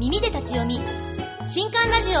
[0.00, 0.80] 耳で立ち読み。
[1.48, 2.14] 新刊ラジオ。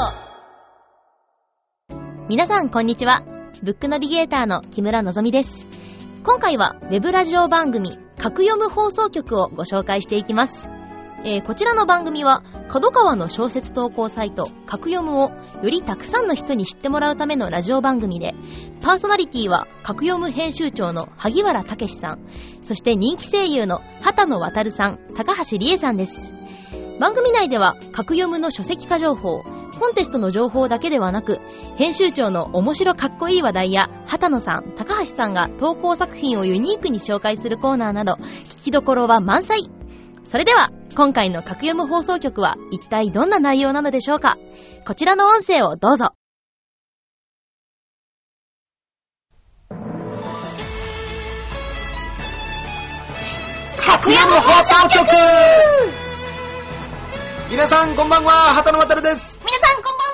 [2.28, 3.24] 皆さんこんにちは。
[3.64, 5.66] ブックナビゲーターの木村のぞみです。
[6.22, 10.68] 今回はウェブラジオ番組格読む放送局をご紹介していきます。
[11.24, 15.30] えーこちらの番組は、角川の小説投稿サイト、格読むを
[15.62, 18.34] よりたくさんの人に知ってもらうためのラジオ番組で、
[18.82, 22.20] パーソナリティは、格読む編集長の萩原武さん、
[22.62, 26.34] そして人気声優の畑野渡さん、高橋理恵さんです。
[27.00, 31.40] 番組内では、格読むの書籍化情報、コンテストの情報だけではなく、
[31.76, 39.70] 編集長の面白かっこいい話題や、畑野さん、高橋さんが投稿作品をユニークに紹介するコーナーなど、聞きどころは満載。
[40.24, 44.38] それでは、今回の格読む放送局は一体どんな内容なのでしょうか。
[44.86, 46.12] こちらの音声をどうぞ。
[53.76, 56.03] 格読む放送局！
[57.50, 59.38] 皆さんこんばんは、畑野渡です。
[59.44, 60.13] 皆さんこんばん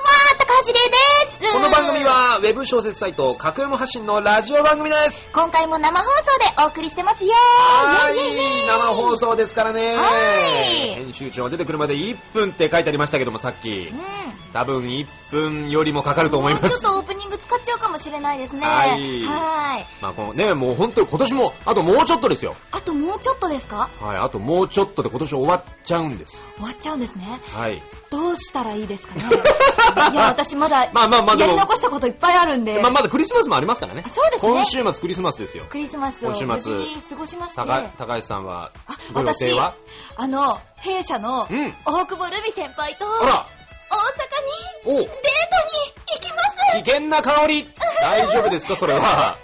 [0.53, 5.29] 高橋玲ですこの番組は、ウェブ小説サイト、格読む発信のラジオ番組です。
[5.31, 9.95] 今回も生放送でお送りしてますよはい、生放送ですからね。
[9.95, 10.09] は
[10.93, 13.95] い編集長が出てくるまで1分って書いてありましたけども、さっきう。
[13.95, 13.99] ん。
[14.53, 16.81] 多分1分よりもかかると思います。
[16.81, 18.65] ちょっとオープニング使っちゃうかもしれないですね。
[18.67, 19.85] はいはい。
[20.01, 22.55] まあこのね、もう本当に今年も、あともうちょっとですよ。
[22.71, 23.89] あともうちょっとですか？
[24.01, 26.37] はい、あともうちょっとで今年終わっちゃうんです。
[26.57, 27.39] 終わっちゃうんですね。
[27.53, 27.81] はい。
[28.09, 29.23] どうしたらいいですかね
[30.11, 32.81] いや、私まだ、まあまあまあでもやり残したこといっぱいあるんで。
[32.81, 34.09] まあまだクリスマスもありますからねあ。
[34.09, 35.65] そうですね今週末クリスマスですよ。
[35.69, 37.61] クリスマスを無今週末事に過ごしまして。
[37.61, 39.75] 高高橋さんはあ、ご予私定は、
[40.17, 41.73] あの、弊社のうん。
[41.85, 43.45] 大久保ルミ先輩と、大阪に
[44.85, 45.11] おデートに
[46.15, 47.69] 行きます危険な香り
[48.01, 49.37] 大丈夫ですかそれは。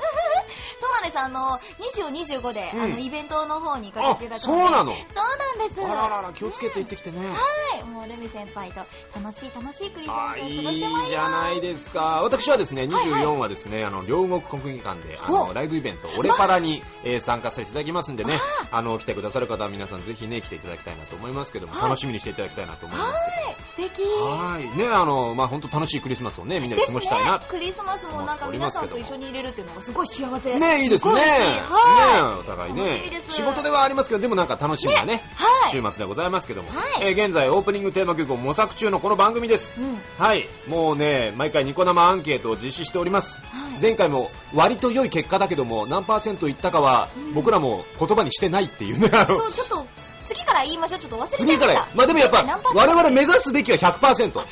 [1.11, 1.35] そうなん。
[1.37, 4.91] あの、20、25で、うんあの、イベントの方に行かせていただくのであそうなの？
[4.93, 5.81] そうなんです。
[5.81, 7.27] あららら、気をつけて行ってきてね。
[7.27, 7.33] は
[7.81, 7.83] い。
[7.85, 8.81] もう、ルミ先輩と
[9.15, 11.09] 楽しい楽しいクリスマあスを過いいごしてまいります。
[11.09, 11.99] じゃないですか。
[12.23, 18.39] 私はですね、はいはい24はですね、あの、両国国技館で、あの、おライブイベント、オレパラに、えー参加させていただきますんでね、
[18.71, 23.47] あの、来てくださる方は皆さんぜひね、来ていただきたいなと思いますけども、はい楽しみにしていただきたいなと思いますけど。
[23.47, 23.55] はい。
[23.61, 24.03] 素敵。
[24.03, 24.77] はい。
[24.77, 27.45] ね、あの、まあ、本当楽しいクリスマスをね、みんなで過ごしたいなね。
[27.47, 30.59] クリスマスもなんか皆さんと一緒に入れるっていうのがすごい幸せ。
[30.59, 31.11] ねいいですね。
[31.11, 33.21] ご嬉しいねはお互いね。
[33.29, 35.17] 仕事ではありますけど、でもなんか楽しみなね、い。
[35.17, 35.71] はい。
[35.71, 39.75] 週末でございますけども、はいえー現在オープニングテーマ曲を模索中のこの番組です。
[39.79, 39.99] うん。
[40.17, 40.47] はい。
[40.67, 43.39] もうね、毎回ニコ生アンケートを実施しております。
[43.39, 43.81] はい。
[43.81, 49.09] 前回も割と良い結果だけども、何パーセントいったかはうん僕らも言葉にしてないっていうね。
[49.13, 49.85] あのそう、ちょっと、
[50.25, 50.99] 次から言いましょう。
[50.99, 51.79] ちょっと忘れちゃい次かました。
[51.79, 52.43] ら、まあでもやっぱ
[52.75, 54.33] 我々目指すべきは100%。
[54.33, 54.49] そっか、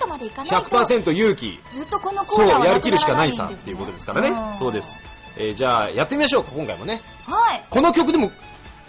[0.00, 0.56] 100%までいかないと。
[0.56, 1.60] 100%勇気。
[1.72, 4.30] ずっとこのコーナーはやる気るしかないさっていうことですからね。
[4.30, 4.94] んそうです。。
[5.36, 7.00] えーじゃあ、やってみましょう、今回もね。
[7.26, 7.64] はい。
[7.70, 8.30] この曲でも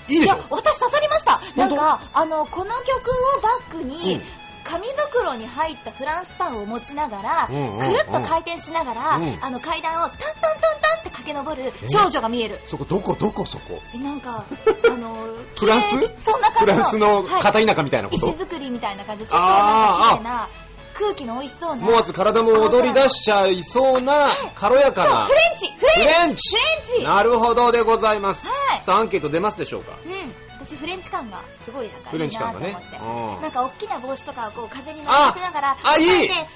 [0.08, 0.36] いいでしょ？
[0.36, 1.42] いや、私刺さりました。
[1.56, 4.22] なんか、あの、この曲をバックに、うん
[4.68, 12.60] 紙袋に入ったフランスパンを持ちながら、うんうんうんくるっと回転しながら、うんあの階段をタンタンタンタンって駆け上る少女が見える。
[12.64, 13.80] そこ、どこ、どこ、そこ？
[13.94, 14.44] え、なんか、
[14.90, 15.14] あの、
[15.60, 15.90] フランス？
[16.18, 16.74] そんな感じの。
[16.74, 20.50] フランスのはい片田舎みたいなこと、石造りみたいな感じで、ちょっとなんか綺麗な、
[20.98, 21.84] 空気の美味しそうな。
[21.84, 25.34] 思わず体も踊り出しちゃいそうな、軽やかなフ。
[25.34, 28.48] レンチフレンチフレンチなるほどでございます。
[28.48, 29.98] はいさあ、アンケート出ますでしょうか？
[30.06, 30.34] うん。
[30.66, 32.98] 私フレンチ感がすごいなんかフレンチいいな感がと思って。
[32.98, 33.42] ね。
[33.42, 36.48] なんか大きな帽子とかをこう風に乗せながら、あいいはっ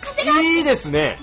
[0.00, 0.44] 風がうん。
[0.44, 1.18] いいですね。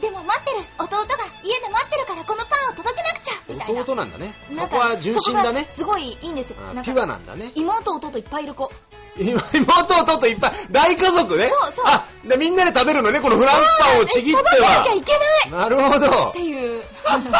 [0.00, 1.06] でも待ってる弟が
[1.42, 3.80] 家で待ってるからこのパンを届けなくちゃみたいな。
[3.80, 4.34] 弟なんだね。
[4.54, 5.66] そこは純真だね。
[5.70, 6.56] すごいいいんですよ。
[6.82, 7.50] ピュアかなんだね。
[7.54, 8.70] 妹弟いっぱいいる子。
[9.16, 11.48] 今妹弟いっぱい、大家族ね。
[11.48, 14.94] そうそうあ、で、みんなで食べるのね、このフランスパンをちぎっては届けなきゃ。
[14.94, 15.12] いけ
[15.50, 16.32] ないなるほどっ。
[16.32, 16.84] ていう。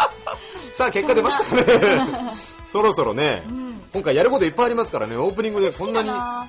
[0.72, 2.32] さあ、結果出ましたね。
[2.66, 3.88] そろそろねう、ん。
[3.92, 6.08] 今回やることいっぱいありますからね、オープニングでこんなに。
[6.08, 6.48] 好きだな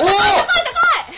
[0.00, 0.66] おー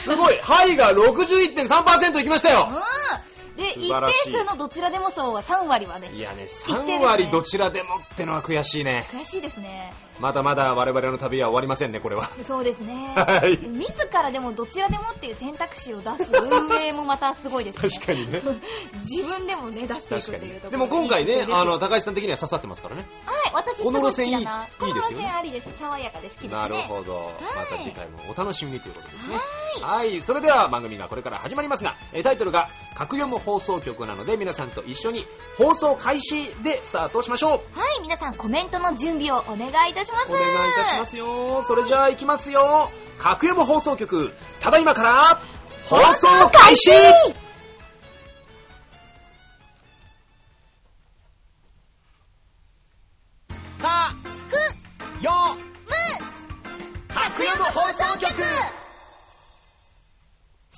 [0.03, 3.62] すごいハイが61.3%いきましたようん。
[3.62, 6.11] で、素一定数のどちらでも層は3割はね。
[6.15, 9.06] いやね、3言ってるね割どちらでもってのは悔しいね。
[9.12, 9.93] 悔しいですね。
[10.21, 12.31] まだまだ我々の旅は終わりませんね、これは。
[12.43, 13.12] そうですね。
[13.17, 17.88] はい自らでもどちらでもっていう選択肢を出す運営もまたすごいですね。
[17.88, 18.43] 確かにね。
[19.09, 20.70] 自分でもね、出していくっていうところ。
[20.70, 23.06] でも今回ね、あの、高橋さん的には刺さってますからね。
[23.25, 25.69] はい、私すこの路線いいいいですよね路線ありです。
[25.79, 26.56] 爽やかで好きですね。
[26.56, 27.32] なるほど。
[27.55, 29.37] まはいた次回もお楽しみにということですね。
[29.81, 30.23] ははい。
[30.23, 35.25] それでは番組がこれから始まりますが、えータイトルが、格読む放送局なので、皆さんと一緒に
[35.56, 37.79] 放送開始でスタートしましょう。
[37.79, 40.07] はい、皆さんコメントの準備をお願いいたします。
[40.28, 41.62] お願いいたしますよ。
[41.64, 42.90] それじゃあ行きますよ。
[43.19, 45.40] 格読む放送局、ただいまから、
[45.88, 46.90] 放送開始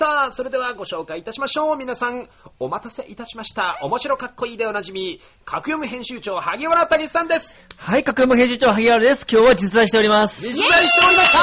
[0.00, 1.76] さあ、それではご紹介いたしましょう。
[1.76, 2.26] 皆さん、
[2.58, 3.78] お待たせいたしました。
[3.82, 7.58] 面白かっこいいでおなじみ、格読む編集長、萩原谷さんです。
[7.76, 9.26] はい、格山編集長、萩原です。
[9.30, 10.40] 今日は実在しております。
[10.40, 11.38] 実在しておりました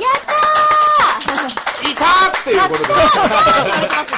[0.00, 0.35] ったい
[2.50, 2.94] いうことで。
[2.94, 3.06] ー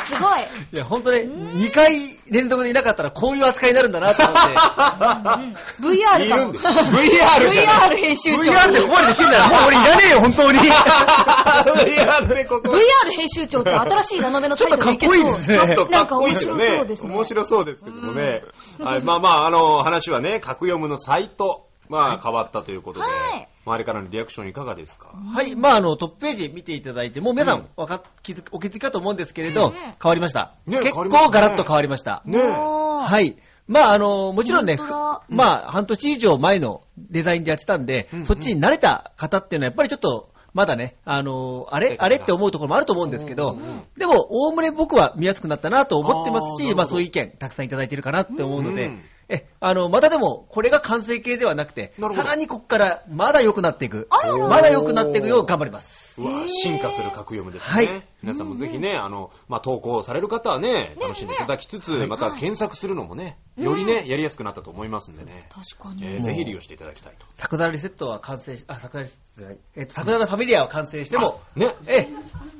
[0.14, 0.40] すごい。
[0.72, 4.48] いや、ほんとね、2回連続でいなかったらこういう扱いになるんだなと思って。
[4.48, 6.66] うん VR いるんです。
[6.66, 7.90] VR じゃない。
[7.90, 8.38] VR 編集長。
[8.38, 10.58] VR ってここまでできるんだら、もう俺いらねえよ、本当に。
[10.58, 12.70] VR でここ。
[12.70, 15.19] VR 編集長って新しいラノベのタイトルいけそう。
[15.19, 16.84] ちょっとかっこいいですねちょっとかっこいいですよね。
[16.84, 18.42] 面白そうですね面白そうですけどもね。
[18.80, 23.49] はい、まあまあ、あの、話はね、格読むのサイト、まあ変わったということで、はい。
[23.67, 25.08] 周りからのリアクションいかがですか？
[25.08, 29.73] はい、まああの、トップページ見ていただいて、もう皆さんわか気づお気づきかと思うんですけれど、うん。
[29.75, 30.55] 変わりました？
[30.67, 31.26] ね結変わりましたね。
[31.26, 32.23] 構ガラッと変わりました。
[32.25, 32.38] ね。
[32.38, 32.43] え。
[32.43, 33.08] は。
[33.08, 33.26] はい。
[33.26, 33.37] い。
[33.67, 35.23] まああの、もちろんね、本当だ。
[35.29, 38.26] ふまあ半年以上前のデザインでやってたんで、うんうん。
[38.26, 43.82] そっちに慣れた方っていうのはやっぱりちょっと、まだね、あのあれあれって思うところもあると思うんですけど、うんうん。
[43.99, 46.76] でも、おおむね僕は見やすくなったなと思ってますし、あーなるほど。
[46.79, 54.08] まあそういう意見たくさんいただいてるかなって思うので、うんえ、あの、またでも、これが完成形ではなくてさらにここからまだ良くなっていく。
[54.48, 56.20] まだ良くなっていくよう頑張ります。
[56.20, 57.75] うわ進化する格読むですね。
[57.75, 66.04] はい皆さんもぜひね、あの、まあ、投稿される方はね、楽しんでいただきつつ、また検索するのもね、よりね、やりやすくなったと思いますんでね、確かに。
[66.04, 67.26] えーぜひ利用していただきたいと。
[67.34, 69.58] 桜リセットは完成し、あ、桜リセットじゃない。
[69.76, 71.74] えっと、桜田ファミリアは完成しても、ね。
[71.86, 72.08] え、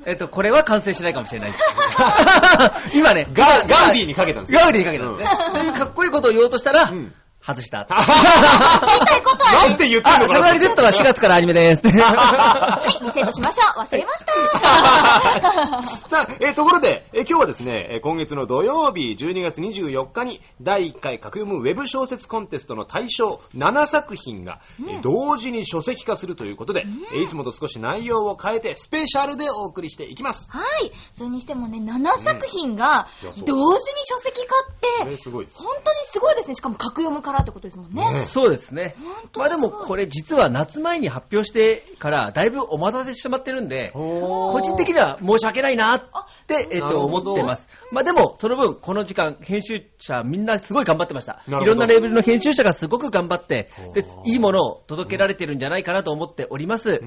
[0.05, 1.51] えっと、これは完成しないかもしれない。
[2.95, 5.29] 今ね、ガガウディにかけたんですよガウディにかけたんですね。
[5.51, 7.87] というかっこいいことを言おうとしたら、うん外した。
[7.89, 11.87] 言いたいことはなんて言ってんあ、のかな桜リセットは4月からアニメです。
[11.87, 13.83] はい、リセットしましょう。
[13.83, 14.33] 忘れました。
[16.07, 26.83] さあ、えーところで、えー今日はですね、えー今月の土曜日、12月24日に、第1回格読むウェブ小説コンテストの対象7作品が、えー同時に書籍化するということで、
[27.13, 30.49] えーいつもと少し内容を変えて、スペシャルでお送りしていきます。
[30.51, 30.91] はい。
[31.13, 33.07] それにしてもね、7作品が
[33.45, 34.55] 同時に書籍化
[35.05, 35.63] って、すごいです。
[35.63, 36.55] 本当にすごいですね。
[36.55, 38.13] しかも格読むからってことですもんね。
[38.13, 38.25] ね。
[38.25, 38.95] そうですね。
[39.37, 46.03] まあでも、これ実は夏前に発表してから、だいぶお待たせしてしまってるんで、個個人的には申し訳ないなっ
[46.47, 47.67] て、えっと、思ってます。
[47.91, 51.41] まあでも、その分、この時間、編集者みんなすごい頑張ってました。
[51.47, 57.01] いろんなレベルの編集者がすごく頑張ってで、いいものを届けられてるんじゃないかなと思っております。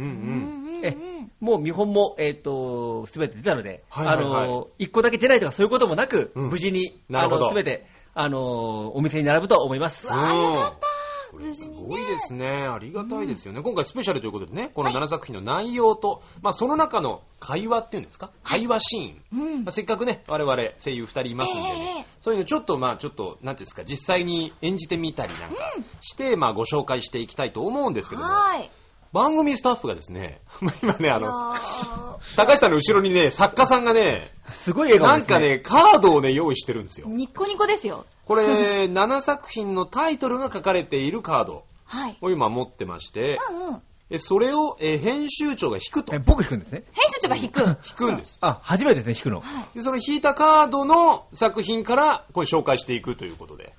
[1.41, 4.45] もう見本も、えっ、と、すべて出たので、はいはいはい。
[4.45, 6.49] あの、一個だけ出ないとかそういうこともなく、うん。
[6.49, 10.07] 無事に、あの、すべて、あの、お店に並ぶと思います。
[10.07, 10.87] わあよかった。
[11.31, 12.47] これすごいですね。
[12.67, 13.63] ありがたいですよね。
[13.63, 18.31] 今回スペシャルということでね、この7作品の内容と、まあその中の会話っていうんですか？
[18.43, 19.41] 会話シーン。
[19.41, 19.65] うん。
[19.65, 25.57] まあ、せっかくね、我々声優2人いますんでね、ええそういうのちょっとまあちょっと、なんていうんですか、実際に演じてみたりなんか
[26.03, 28.71] して、まあご紹介していきたいと思うんですけども、はい。
[29.13, 30.41] 番組スタッフがですね、
[30.83, 35.35] 今ね、あの、あ高橋さんの後ろにね、作家さんがね、すごい笑顔です、ね。
[35.35, 37.09] なんかね、カードをね、用意してるんですよ。
[37.09, 38.07] ニッコニコですよ。
[38.27, 38.47] これ、
[38.89, 42.17] 7作品のタイトルが書かれているカードはい。
[42.23, 43.83] を今持ってまして、うんうん。
[44.09, 46.19] えそれをえ編集長が引くとえ。
[46.19, 46.85] 僕弾くんですね。
[46.93, 47.61] 編集長が引く。
[47.61, 48.39] 引くんです。
[48.41, 49.41] あ、初めてですね、弾くの。
[49.41, 49.77] はい。
[49.77, 53.75] で、その引いたカードの作品から、これ紹介していくということで。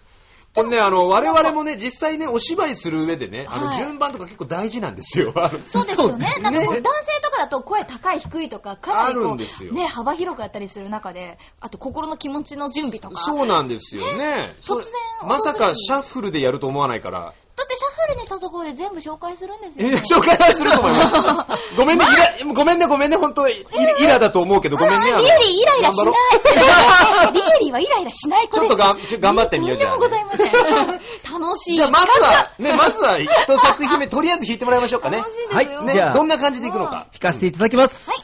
[0.54, 5.34] これね、あの、我々もね、実際ね、お芝居する上でね、あの、はい順番とか結構大事なんですよ。
[5.36, 6.30] あ のそうですよね。
[6.30, 13.24] そうなんかこう、ね男性とかだと声高い低いとか、かなりあるこんですよう、ね、幅広くやったりする中で、あと心の気持ちの準備とか。
[13.24, 14.56] そうなんですよね。
[14.62, 14.84] 突然
[15.28, 17.34] まさかシャッフルでやると思わないから。
[17.56, 19.98] だってシャッフルにしたところで全部紹介するんですよ、えね。
[19.98, 21.14] 紹介はすると思います。
[21.78, 23.64] ごめんね、イラごめんね、ごめんね、本当イ
[24.00, 25.06] イラだと思うけど、ごめんね。
[25.06, 27.34] リエリーイライラしない。
[27.34, 28.68] リエリーはイライラしない子です。
[28.68, 31.42] ちょっとがんちょ頑張ってみようじゃあとんでもございません。
[31.42, 31.76] 楽しい。
[31.76, 33.30] じゃあ、まずは、ね、 まずは一
[33.60, 35.18] 作品目、とりあえず弾いてもらいましょうかね。
[35.18, 35.82] 楽しいですよ。
[35.84, 37.06] ねはいじゃあ、どんな感じでいくのか。
[37.12, 38.10] 弾かせていただきます。
[38.10, 38.24] はい。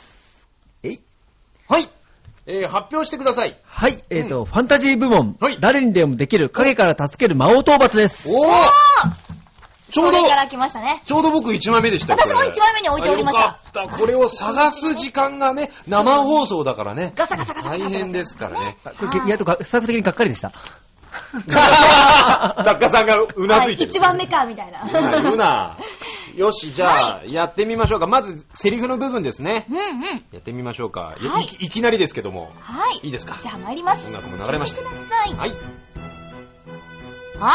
[0.83, 0.99] えい
[1.67, 1.98] はい。
[2.51, 3.55] えー発表してください。
[3.63, 8.27] はい、えっ、と、ファンタジー部門、はい誰にでもできる影から助ける魔王討伐です。
[8.27, 8.49] おー
[9.91, 11.03] ちょうどから来ましたね。
[11.05, 13.97] ちょうど僕1枚目でしたよ私もこれ一枚目に置いておりましたあよかった。
[13.97, 17.13] これを探す時間がね、生放送だからね。
[17.15, 18.77] ガサガサガサガサ大変ですからね。
[18.83, 20.51] あこれ意外とがスタッフ的にがっかりでした。
[21.41, 23.87] 作家さんがうなずいてる。
[23.87, 24.81] はい一番目か、みたいな。
[25.31, 25.77] うな。
[26.35, 28.07] よし、じゃあ、やってみましょうか。
[28.07, 29.65] まず、セリフの部分ですね。
[29.69, 30.25] うんうん。
[30.31, 31.15] やってみましょうか。
[31.21, 32.51] いはいいきいきなりですけども。
[32.61, 32.99] はい。
[33.03, 33.37] いいですか？
[33.41, 34.07] じゃあ参ります。
[34.07, 35.35] 音楽も流れましたください。
[35.35, 35.53] はい。
[37.41, 37.51] あ、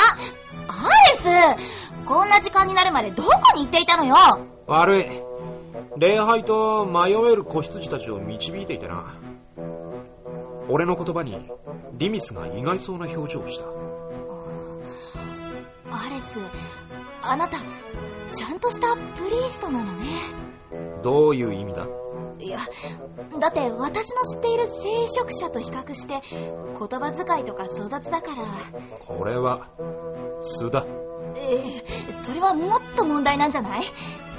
[0.69, 4.17] アレスこんな時間になるまでどこに行っていたのよ？
[4.67, 5.07] 悪い。
[5.99, 9.05] 礼拝と迷える子羊たちを導いていてな。
[10.69, 11.37] 俺の言葉に、
[11.95, 13.65] リミスが意外そうな表情をした。
[15.91, 16.41] アレス、
[17.23, 17.59] あなた、
[18.33, 20.09] ちゃんとしたプリーストなのね。
[21.03, 21.87] どういう意味だ？
[22.41, 22.59] いや、
[23.39, 28.45] だって私の知っている聖職者と比較して、言葉遣いとか粗雑だから、
[29.07, 29.69] これは、
[30.41, 30.85] 素だ。
[31.37, 33.85] えーそれはもっと問題なんじゃない？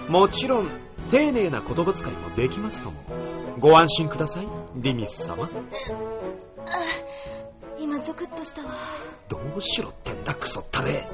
[0.10, 0.68] もちろん、
[1.12, 2.98] 丁寧な言葉遣いもできますとも。
[3.60, 5.50] ご安心ください、リミス様。
[7.80, 8.74] 今ゾクッとしたわ。
[9.30, 11.08] どうしろってんだ、クソったれ。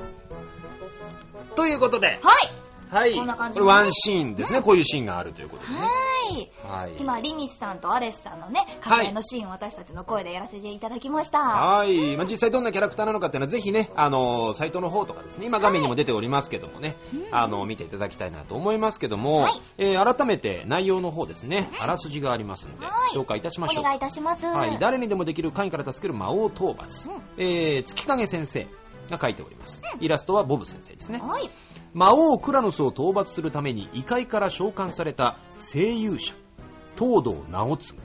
[1.55, 2.60] ということで、はい
[2.91, 3.15] はい。
[3.15, 4.61] こんな感じこれワンシーンですね。
[4.61, 5.79] こういうシーンがあるということですね。
[5.79, 6.51] はい。
[6.63, 6.93] はい。
[6.99, 11.39] 今、リミスさんとアレスさんのね、掛けのシーンを私たちの声でやらせていただきました。
[11.39, 12.17] はい。
[12.17, 16.97] まあ、実際どんなキャラクターなのかっていうのはぜひね、あの、サイトの方とかですね、今画面にも出ておりますけどもね、
[17.31, 23.83] あの、見ていただきたいなと思いますけども、はいえー改めて内容の方ですね、あらすじがありますので、はい紹介いたしましょう。
[23.83, 24.45] お願いいたします。
[24.45, 28.67] はい、誰にでもできる神から助ける魔王討伐、うんえー、月影先生
[29.11, 29.83] が書いております。
[29.99, 31.19] イラストはボブ先生ですね。
[31.19, 31.51] はい。
[31.93, 36.33] 魔王クラノスを討伐するために異界から召喚された聖勇者、
[36.97, 37.99] 東堂直次。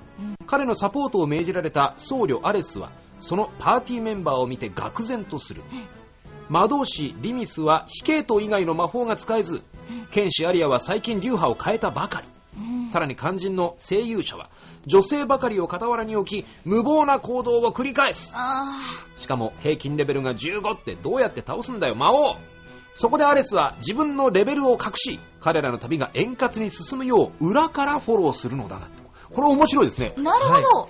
[0.47, 5.63] 彼のサポートを命じられた僧侶アレスは、そのパーティーメンバーを見て愕然とする。
[6.49, 9.63] 魔導士リミスは非系統以外の魔法が使えず、
[10.11, 12.89] 剣士アリアは最近流派を変えたばかり。
[12.89, 14.49] さらに肝心の聖勇者は、
[14.87, 18.33] 女性ばかりを傍らに置き、無謀な行動を繰り返す。
[18.35, 18.79] あ
[19.17, 22.37] しかも平均レベルが15ってどうやって倒すんだよ、魔王
[22.95, 28.89] そこでアレスは自分のレベルを隠し、彼らの旅が円滑に進むよう裏からフォローするのだな。
[29.33, 30.23] これ面白いですねー。
[30.23, 30.89] なるほど。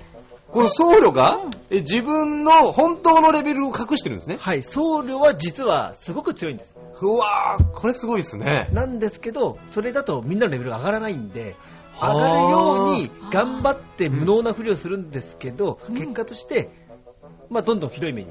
[0.52, 4.36] この僧侶が自分の本当のレベルを隠してるんですね。
[4.38, 6.76] はい、僧侶は実はすごく強いんです。
[7.02, 8.68] うわー、これすごいですね。
[8.72, 11.56] なんですけど、それだとみんなのレベルが上がらないんで、
[12.00, 15.94] 上がるように頑張って無能なふりをするんですけど、うん。
[15.94, 16.68] 結果として、
[17.48, 18.28] まあ、どんどんひどい目に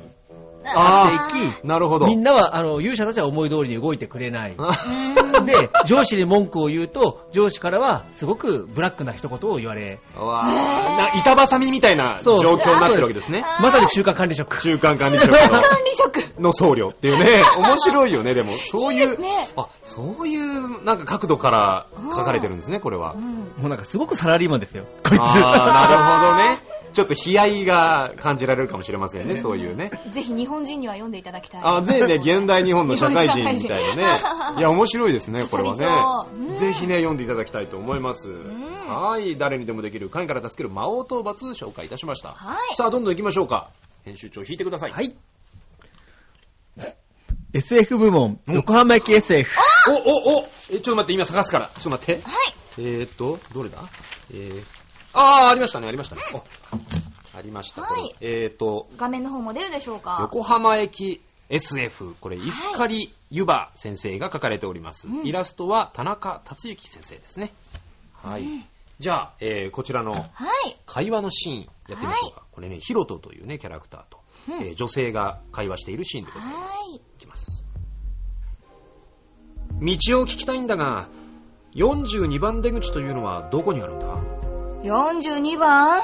[0.74, 2.08] あなっていき、なるほど。
[2.08, 4.56] みんなは、あの、勇者たちは思い通りに動いてくれない。
[4.58, 13.44] あで、上司に文句を言うと、上司からはすごくブラックな一言を言われ、うわーな板挟みみたいな状そう況になってるわけですね。
[13.62, 14.62] まさに中間管理職。
[14.62, 16.40] 中間管理職管理職。
[16.40, 18.58] のの僧侶っていうね、 面白いよね、でも。
[18.66, 23.14] そういう、いいねあ、そういう、なんか角度から書かれてるんですね、これは。
[23.18, 23.36] うん。
[23.58, 24.86] もうなんかすごくサラリーマンですよ。
[25.04, 25.22] こいつ。
[25.22, 26.75] なるほどね。
[26.96, 29.92] ちょっと悲哀が感じられるかもしれませんね、そういうね。
[30.10, 31.62] ぜひ日本人には読んでいただきたい。
[31.64, 34.22] あ、ぜひね、現代日本の社会人みたいなね。
[34.58, 36.52] いや、面白いですね、 これはありそううね。
[36.54, 38.30] んぜひね、読んでいただきたいと思います。
[38.30, 42.30] んはい、誰にでもできる神から助ける魔王討伐紹介いたしました。
[42.30, 43.70] はいさあ、どんどん行きましょうか。
[44.06, 44.92] 編集長、引いてください。
[44.92, 45.14] はい。
[47.54, 49.50] SF 部門、横浜駅 SF。
[49.90, 51.68] お、お、おえ、ちょっと待って、今探すから。
[51.68, 52.14] ちょっと待って。
[52.16, 52.54] はい。
[52.78, 53.78] えーっと、どれだ？
[54.34, 54.64] えー、
[55.14, 56.22] あー、ありましたね、ありましたね。
[56.34, 56.44] お
[57.38, 57.82] ありました。
[57.82, 60.18] はいこれえーっと、画面の方も出るでしょうか？
[60.22, 65.08] 横浜駅 SF、これ、イスカリ・ユバ先生が書かれております。
[65.08, 67.52] うんイラストは田中達之先生ですね。
[68.14, 68.48] はい。
[69.00, 70.32] じゃあ、えーこちらのはい。
[70.88, 72.44] 会話のシーンやってみましょうか。
[72.52, 76.74] これね、ヒロトというね、キャラクターと、うんえー女性が会話しているシーンでございます。
[76.78, 77.64] はいいきます。
[79.74, 79.88] 道
[80.22, 81.10] を聞きたいんだが、
[81.76, 84.06] 42番出口というのはどこにあるんだ
[84.84, 86.02] ？42番？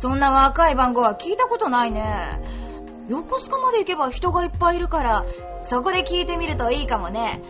[0.00, 2.40] そんな若い番号は聞いたことないね。
[3.10, 5.26] 横須賀まで行けば人がいっぱいいるから、
[5.60, 7.42] そこで聞いてみるといいかもね。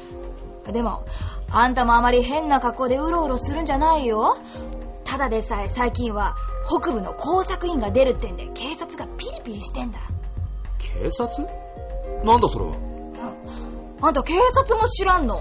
[0.66, 1.04] でも、
[1.52, 4.36] あんたもあまり変な格好でうろうろするんじゃないよ。
[5.04, 6.34] ただでさえ最近は
[6.66, 10.00] 北部の工作員が出るってんで警察がピリピリしてんだ。
[10.80, 11.46] 警察？
[12.24, 12.72] なんだそれは？
[14.00, 15.40] ああんた警察も知らんの？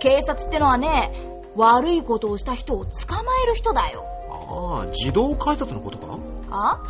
[0.00, 1.12] 警察ってのはね、
[1.54, 4.04] 悪いことをした人を捕まえる人だよ。
[4.54, 6.18] ああ、自動改札のことか？
[6.50, 6.80] あ？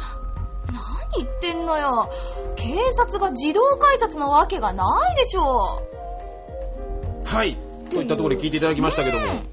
[1.13, 2.11] 何言ってんのよ。
[2.57, 5.83] 警察が自動改札のわけがないでしょ
[7.25, 7.57] はい。
[7.91, 9.45] といったところで聞いていただきましたけどもね。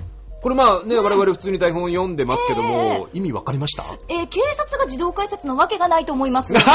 [0.41, 3.83] これまあね、我々普通に台本を読んでますけども、え意味わかりました？
[4.09, 6.51] えー警察が自動改札のわけがないと思います。
[6.55, 6.65] です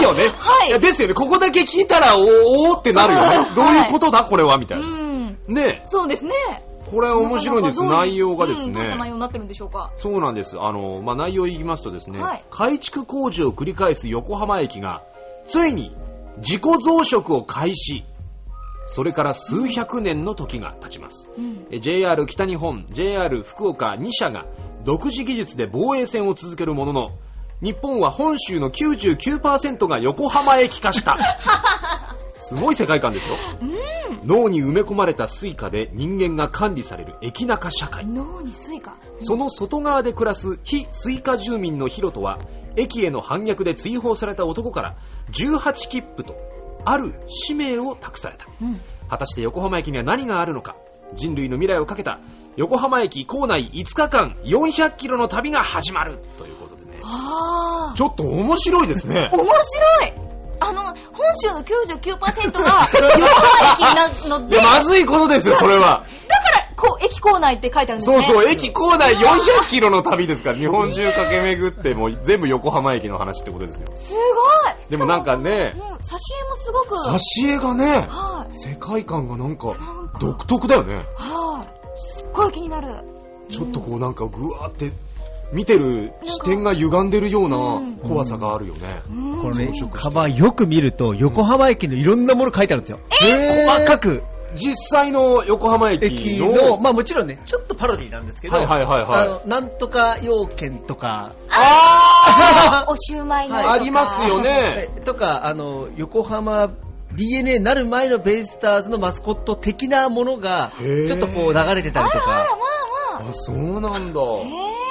[0.00, 0.32] よね。
[0.36, 1.14] はいやですよね。
[1.14, 2.28] ここだけ聞いたら、おー
[2.70, 3.28] おーってなるよね。
[3.38, 4.24] はいどういうことだ？
[4.24, 4.88] これはみたういな。
[4.88, 5.36] ん。
[5.46, 6.32] ねそうですね。
[6.90, 7.82] これは面白いんです。
[7.82, 9.08] 内容がですうんどういった内ね。
[9.08, 9.90] 容になってるんでしょうか。
[9.96, 10.56] そうなんです。
[10.60, 15.02] あの、まあ、内容言いますとですね、はい改築工事を繰り返す横浜駅が、
[15.44, 15.96] ついに
[16.38, 18.04] 自己増殖を開始。
[18.86, 21.30] それから数百年の時が経ちます。
[21.38, 21.66] うん。
[21.70, 24.44] え JR 北日本、JR 福岡2社が
[24.84, 27.10] 独自技術で防衛戦を続けるものの、
[27.62, 31.16] 日本は本州の99%が横浜駅化した。
[32.44, 33.36] すごい世界観ですよ。
[34.24, 38.06] 脳に埋め込まれた Suica で人間が管理される駅中社会。
[38.06, 38.96] 脳に Suica。
[39.18, 42.38] その外側で暮らす非 Suica 住民のヒロトは、
[42.76, 44.96] 駅への反逆で追放された男から
[45.32, 46.36] 18切符と、
[46.84, 48.46] ある使命を託された。
[48.60, 48.80] うん。
[49.08, 50.76] 果たして横浜駅には何があるのか
[51.14, 52.20] 人類の未来をかけた
[52.56, 57.00] 横浜駅構内5日間400キロの旅が始まるということでね。
[57.02, 59.34] あちょっと面白いですねー。
[59.34, 60.23] 面白い
[60.60, 60.94] あの、本
[61.34, 66.04] 州の99%が 横浜駅なので、まずいことですよ、それは。
[66.76, 68.22] こう、駅構内って書いてあるんですね。
[68.22, 73.88] そうそう、駅構内400キロの旅ですから、日本中駆け巡って、もう全部横浜駅の話ってことですよ。
[73.94, 74.24] すごい
[74.88, 75.98] でもなんかね挿絵も
[76.56, 76.96] すごく。
[76.96, 78.54] 挿絵がね、はい。
[78.54, 80.96] 世界観がなんかなんか独特だよね。
[81.16, 81.98] はい。
[81.98, 83.04] すっごい気になる。
[83.50, 84.92] ちょっとこうなんかぐわーって、
[85.54, 89.02] 見てる視点が歪んでるような怖さがあるよね。
[89.08, 92.98] うんこのね装飾して、カバンよく見ると、横浜駅のいろんなもの書いてあるんですよ。
[93.10, 94.22] 細かく。
[94.54, 104.40] 実際の横浜駅の、駅の、まあもちろんね、ちょっとパロディなんですけど、はいはいはいはいなんとか要件とか、あ おシューマイのはありますよ。
[104.40, 104.90] ね。
[104.96, 106.70] えとか、あの、横浜
[107.12, 112.56] DNA になる前のベイスターズのマスコット的なものが、ちょっとこう流れてたりとあら、まか、あ
[113.20, 113.30] まあ。
[113.30, 114.20] あ、そうなんだ。
[114.20, 114.83] へうわ、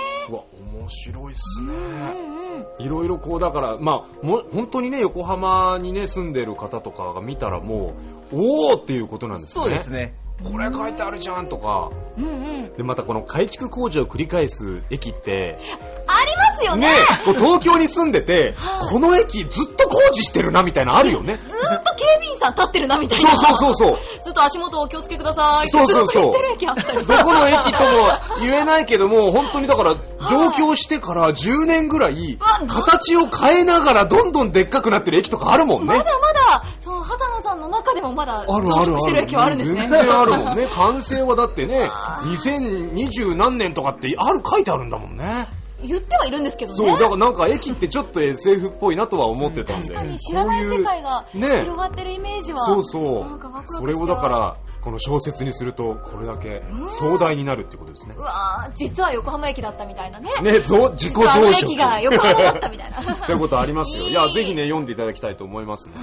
[0.84, 1.74] 面白いっすね。
[1.74, 2.86] うんうん。
[2.86, 7.94] いろいろこうだから、まあ、も本当にね、横浜にね、住んでる方とかが見たらも
[8.32, 9.64] う、おーっていうことなんですね。
[9.64, 10.16] そうですね。
[10.44, 11.92] これ書いてあるじゃんとか。
[12.18, 12.30] うんう
[12.68, 12.74] ん。
[12.76, 15.58] で、またこの改築工事を繰り返す駅って、
[16.06, 16.96] ありますよねね、
[17.26, 21.38] こう東京に住んでてはい、この駅ずっと工事してるなみたいなのあるよね。
[21.38, 23.38] ずーっと警備員さん立ってるなみたいそうな。
[23.38, 24.00] そうそうそう。
[24.24, 27.06] ずっと足元お気をつけくださいそうそうそうずっと言ってる駅あったり。
[27.06, 28.08] どこの駅とも
[28.42, 29.96] 言えないけども、本当にだから、
[30.30, 35.88] 上京してから10年ぐらい、あ形を変えながらどんどんでっかくなってる駅とかあるもんね。
[35.88, 39.24] まだまだ、その、畑野さんの中でもまだ、増殖してる。
[39.24, 39.82] 駅はあるんですね。
[39.82, 40.68] 全然あるもんね。
[40.68, 45.48] 完成はだってね あ、2020何年とかってある書いてあるんだもんね。
[45.84, 46.78] 言ってはいるんですけどね。
[46.78, 49.88] そう、だからなんか駅ってちょっと SF っぽいなとは思ってたんで。
[49.88, 52.60] 確かに知らない世界が広がってるイメージは。
[52.60, 53.40] そうそう。
[53.66, 58.22] そうれをだから、この小説にすると、これだけ壮大になるってことですねう。
[58.22, 60.32] わー実は横浜駅だったみたいなね。
[60.42, 61.50] ね、ぞ自己増殖。
[61.52, 63.16] 駅が横浜だったみたいな。
[63.26, 64.04] ということありますよ。
[64.04, 65.96] い いいや、ぜひね、読んでいただきたいと思いますね。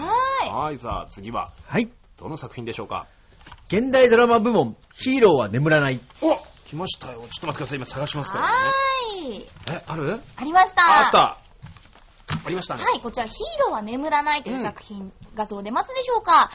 [0.46, 1.90] ははい、さあ、次は、はい。
[2.18, 3.06] どの作品でしょうか？
[3.68, 6.00] 現代ドラマ部門、ヒーローは眠らない。
[6.22, 7.18] お来ましたよ。
[7.18, 7.76] ちょっと待ってください。
[7.76, 8.24] 今探しま。
[8.24, 8.50] すからね。
[8.52, 9.46] はーい。
[9.68, 10.20] え、ある？
[10.36, 10.82] ありました。
[10.82, 11.38] ああった。
[12.44, 12.82] ありましたね。
[12.82, 16.50] はい、こちら、ヒーローは眠らないという作品、画像出ますでしょうか？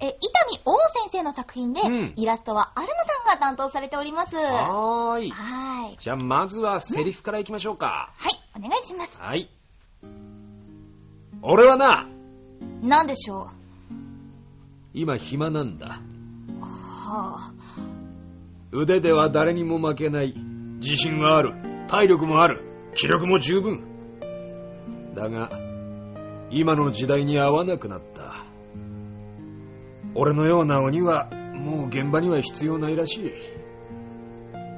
[0.00, 0.16] え、伊丹
[0.64, 2.92] 王先生の作品で、うんイラストはアルム
[3.26, 4.36] さんが担当されております。
[4.36, 4.42] は
[5.12, 5.32] はーい。
[5.32, 5.96] ーい。
[5.98, 8.12] じゃあ、まずはセリフからいきましょうか。
[8.16, 9.20] はい、お願いします。
[9.20, 9.50] はい。
[11.42, 12.06] 俺はな、
[12.80, 13.50] なんでしょ
[14.94, 16.00] 今暇なんだ。
[16.60, 17.52] うは
[18.72, 20.32] 腕では誰にも負けない。
[20.80, 21.67] 自信はある。
[21.88, 22.62] 体力もある。
[22.94, 23.82] 気力も十分。
[25.14, 25.50] だが、
[26.50, 28.44] 今の時代に合わなくなった。
[30.14, 33.32] 俺のような鬼は、もう現場には必要ないらしい。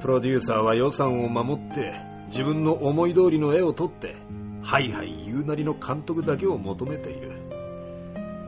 [0.01, 1.93] プロデューサーは予算を守って、
[2.27, 4.15] 自分の思い通りの絵を撮って、
[4.63, 7.33] はいはい言うなりの監督だけを求めている。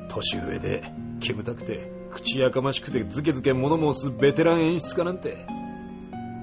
[0.08, 0.84] 年上で、
[1.20, 5.46] 煙たくて、口やかましくてズケズケ物申すベテラン演出家なんて、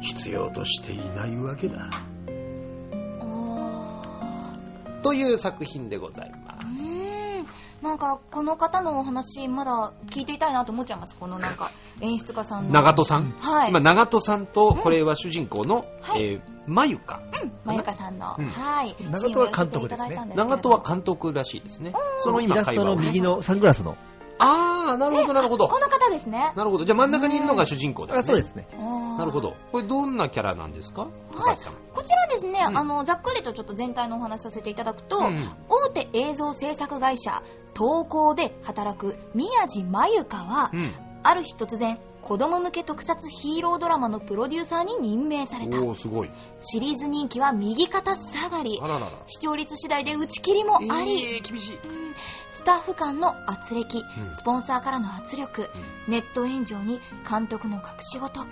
[0.00, 2.09] 必要としていないわけだ。
[5.00, 7.46] あという作品でございまーうーん。
[7.82, 11.16] なんか、この方のお話、まだ聞いていたいなと思っちゃいます。
[11.16, 11.70] このなんか、
[12.02, 12.74] 演出家さんの。
[12.74, 13.70] 長戸さん、はい。
[13.70, 17.22] 今、長戸さんと、これは主人公の、はいえー、まゆか。
[17.64, 18.94] まゆかさんの、うんはい。
[19.10, 21.94] 長戸は監督ですね長戸は監督らしいですね。
[22.18, 23.06] その今、イラストの会話を。
[23.06, 23.96] 右のサングラスの。
[24.40, 25.78] あー、なるほど、なるほどこ。
[25.78, 26.52] の方ですね。
[26.56, 26.84] なるほど。
[26.84, 28.20] じゃあ真ん中にいるのが主人公ですね。
[28.20, 28.66] あそうですね。
[28.72, 29.54] ななるほど。
[29.70, 31.08] これどんなキャラなんですか？
[31.32, 31.74] 高橋さん。
[31.92, 35.36] こちらですね、うんあの、ざっくりとちょっと全体のお話しさせていただくと、うん
[35.68, 37.42] 大手映像制作会社、
[37.76, 40.92] 東光で働く宮地真由香は、うん。
[41.22, 45.80] ある日突然、子供向け特撮ヒーロードラマのプロデューサーに任命された。
[45.80, 46.30] おー、すごい。
[46.58, 48.86] シリーズ人気は右肩下がりあ。
[48.86, 49.06] ららら。
[49.26, 51.74] 視聴率次第で打ち切りもあり、えー、厳しい。
[51.76, 52.14] うん
[52.50, 55.70] スタッフ間の圧力、うんスポンサーからの圧力、
[56.08, 58.48] ネット炎上に監督の隠し事、うん。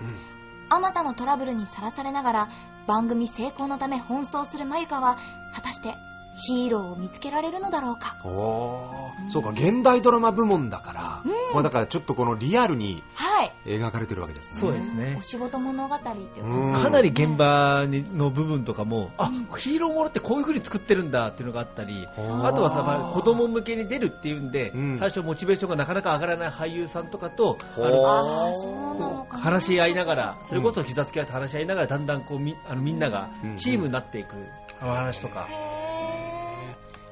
[0.70, 2.48] あまたのトラブルにさらされながら
[2.87, 5.16] 番組成功のため奔走するまゆかは
[5.54, 5.96] 果たして
[6.36, 8.16] ヒーローを見つけられるのだろうか。
[8.24, 11.32] おー、そうか、現代ドラマ部門だから、うん。
[11.54, 13.52] まあだからちょっとこのリアルにはい。
[13.64, 14.60] 描かれてるわけですね。
[14.60, 15.16] そうですね。
[15.18, 15.22] お。
[15.22, 22.46] 仕事物語っていう感じねかなり現場にの部分とかも、あうん、ヒーローものってこういう風に作ってるんだっていうのがあったり、ー。
[22.46, 24.98] あとはさ、まあ子供向けに出るっていうんで、うん。
[24.98, 33.56] 最初モチベーションがなかなか上がらない俳優さんとかと、あのああそうなのかな話し合いながら、それこそ膝つき合って話し合いながら、だんだんこうみあのみんながうん。
[33.56, 34.36] チームになっていく。
[34.80, 35.88] お話とか、へ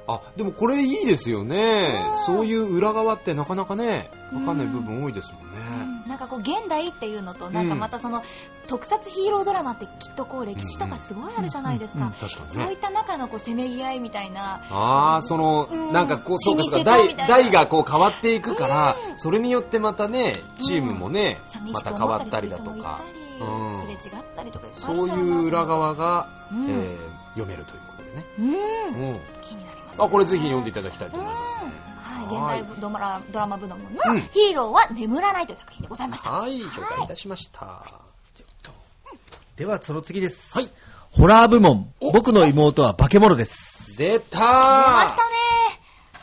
[0.08, 2.12] あ、でもこれいいですよね。
[2.12, 2.14] う。
[2.14, 2.18] ん。
[2.18, 5.84] そういう裏側ってなかなかね、わかんない部分多いですもんーうね。
[5.84, 6.00] ん。
[6.02, 8.22] ななんかこう現代っていうのとなんかまたその
[8.68, 12.12] 特撮ヒーロードラマってきっとこう歴史とかすごいあるじゃないですか。
[12.46, 14.62] そういった中のこうせめぎ合いみたいな。
[14.70, 15.92] ああ、その、うん。
[15.92, 19.18] なんかこう、そうかそうか、代、代がこう変わっていくからう、ん。
[19.18, 23.00] それによってまたね、チームもね、寂ました変わったたりだとか。
[23.38, 26.70] すれ違ったりとかそういう裏側が、うん。
[26.70, 28.24] えー読めるということでね。
[28.38, 29.10] うん。
[29.10, 29.20] うん。
[29.42, 31.60] 気になります、あ、これぜひ読んでいただきたいとうん思いますね。
[31.98, 36.30] はい、現代ドラドラマ部門のうんヒーローは眠らないという作品でございました。
[36.30, 37.82] はい、紹介いたしました。
[39.56, 40.52] では、その次です。
[40.52, 40.68] はい。
[41.12, 41.90] ホラー部門。
[42.00, 43.96] お僕の妹は化け物です。
[43.96, 45.22] 出たー出ましたね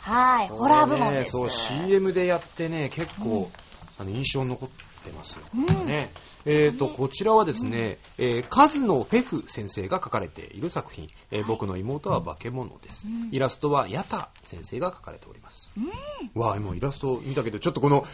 [0.02, 1.32] はい、ホラー部門です。
[1.32, 3.50] そう、CM でやってね、結構、
[3.98, 5.42] あの印象に残ってますよ。
[5.54, 5.86] うん。
[5.86, 6.10] ね。
[6.46, 13.06] えっ、と、こちらはですね、えーカズのフェフ先生が書かれている作品、えー僕の妹は化け物です。
[13.06, 13.28] うん。
[13.32, 15.70] イラストはヤタ先生が書かれております。
[15.76, 16.40] うん。
[16.40, 18.04] わあ、もうイラスト見たけど、ちょっとこの、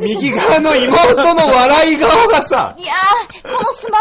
[0.00, 3.98] 右側の妹の笑い顔がさ、いやー、このスマ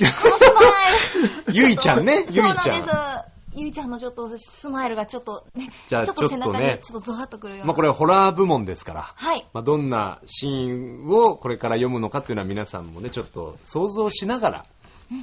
[0.00, 0.12] イル。
[0.22, 1.52] このスマイル。
[1.54, 3.33] ゆいちゃんね、ゆいちそうなんゃん。
[3.56, 7.66] ゆいちゃんのちょっとスマイルがちょっとね、じゃあちょっと背中ちょっとねにちょっとゾワッとくるような。
[7.66, 9.46] まあこれはホラー部門ですから、はい。
[9.52, 14.66] まあ、どんなシーンをこれから読むのかっていうのは皆さんもね、ちょっと想像しながら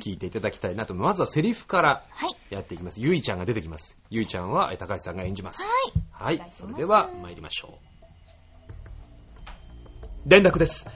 [0.02, 0.96] 聞いていただきたいなと。
[0.96, 2.36] まずはセリフからはい。
[2.50, 3.02] やっていきます。
[3.02, 3.98] ゆいちゃんが出てきます。
[4.10, 5.64] ゆいちゃんはえ高橋さんが演じます。
[6.14, 6.38] はい。
[6.40, 7.92] はいそれでは参りましょう。
[10.26, 10.88] 連絡です。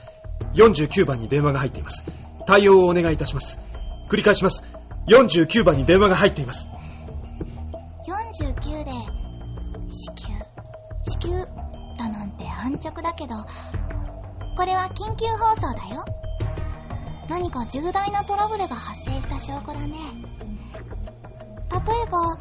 [0.54, 2.04] 49番に電話が入っています。
[2.46, 3.60] 対応をお願いいたします。
[4.08, 4.62] 繰り返します。
[5.08, 6.75] 49番に電話が入っています。
[8.40, 8.90] 49で
[9.88, 10.46] 子宮
[11.04, 11.46] 子宮
[11.96, 13.34] だなんて安直だけど
[14.56, 16.04] これは緊急放送だよ。
[17.28, 19.96] 何か重大なトラブルが発生した証拠だね。
[21.70, 22.38] 例えば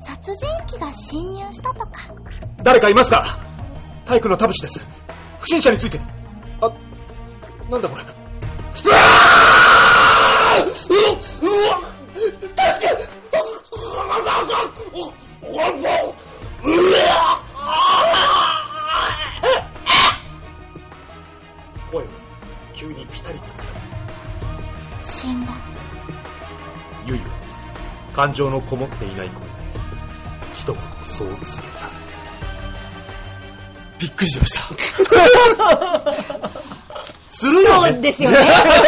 [0.00, 1.90] 殺人鬼が侵入したとか。
[2.62, 3.38] 誰かいますか
[4.06, 4.84] 体育の田淵です。
[5.40, 6.00] 不審者について。
[6.60, 6.72] あ、
[7.70, 8.02] なんだこれ。
[8.02, 8.98] うわ
[11.42, 11.80] うわ
[12.40, 13.07] 助け
[28.18, 29.52] 感情のこもっていない声で
[30.52, 31.88] 一言そう告げた
[34.00, 34.62] びっくりしました
[37.28, 38.38] するよねそうですよね。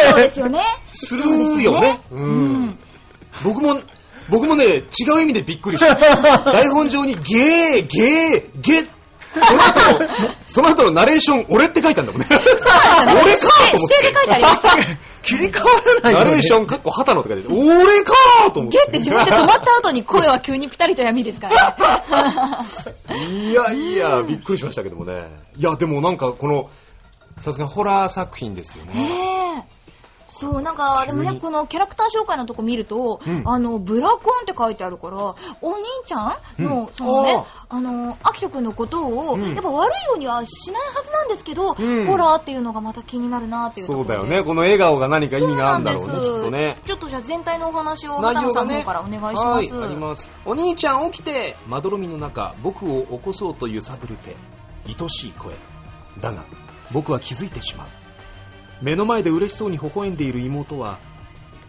[0.09, 0.59] そうですよね。
[0.85, 2.77] するよねううんん。
[3.41, 3.79] 僕も
[4.27, 4.81] 僕もね違
[5.15, 5.95] う意味でびっくりした
[6.51, 8.87] 台本上にゲーゲーゲー
[9.33, 14.77] その後のその後のナレーション俺って書いたんだもんね俺かと思って指定で書いてありました。
[15.21, 18.13] 切り替わらないよねナレーションかっこ旗のって書いてある俺か
[18.53, 21.75] と思ってゲって自分で止まった後に声は急にピタリと闇ですから
[23.07, 23.25] ね。
[23.29, 25.27] いやいや、びっくりしましたけどもね。
[25.55, 26.69] いや、でもなんかこの、
[27.39, 28.93] さすがホラー作品ですよね。
[28.93, 29.80] ねえ。
[30.41, 35.17] そう、なんか、でもね、このキャラクター紹介のとこ見ると、うんあの、ブラコンって書いてあるから、
[35.61, 44.43] お兄ちゃんの、うんそのねあ、あの、アキト君のことを、うんやっぱ悪いようにはしないはずなんですけど、うんホラーっていうのがまた気になるなっていうそうだよね。
[44.43, 46.79] この笑顔が何か意味があるんだろうね、きっとね。
[46.85, 49.73] ちょっとじゃあ全体のお話を、畑野さんの方からお願いします。
[49.73, 50.31] はい、あります。
[50.45, 54.35] お兄ちゃん起きてまどろみの中、僕を起こそうと揺さぶる手。
[54.87, 55.55] 愛しい声。
[56.19, 56.45] だが、
[56.91, 57.87] 僕は気づいてしまう。
[58.81, 60.99] 目の前で嬉しそうに微笑んでいる妹は、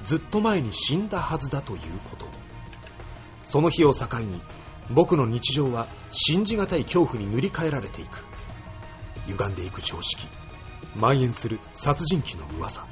[0.03, 2.27] ずっと前に死んだはずだということ。
[3.45, 4.41] その日を境に、
[4.91, 8.25] 僕の日常は信じがたい恐怖に塗り替えられていく。
[9.27, 10.27] 歪んでいく常識。
[10.95, 12.87] 蔓延する殺人鬼の噂。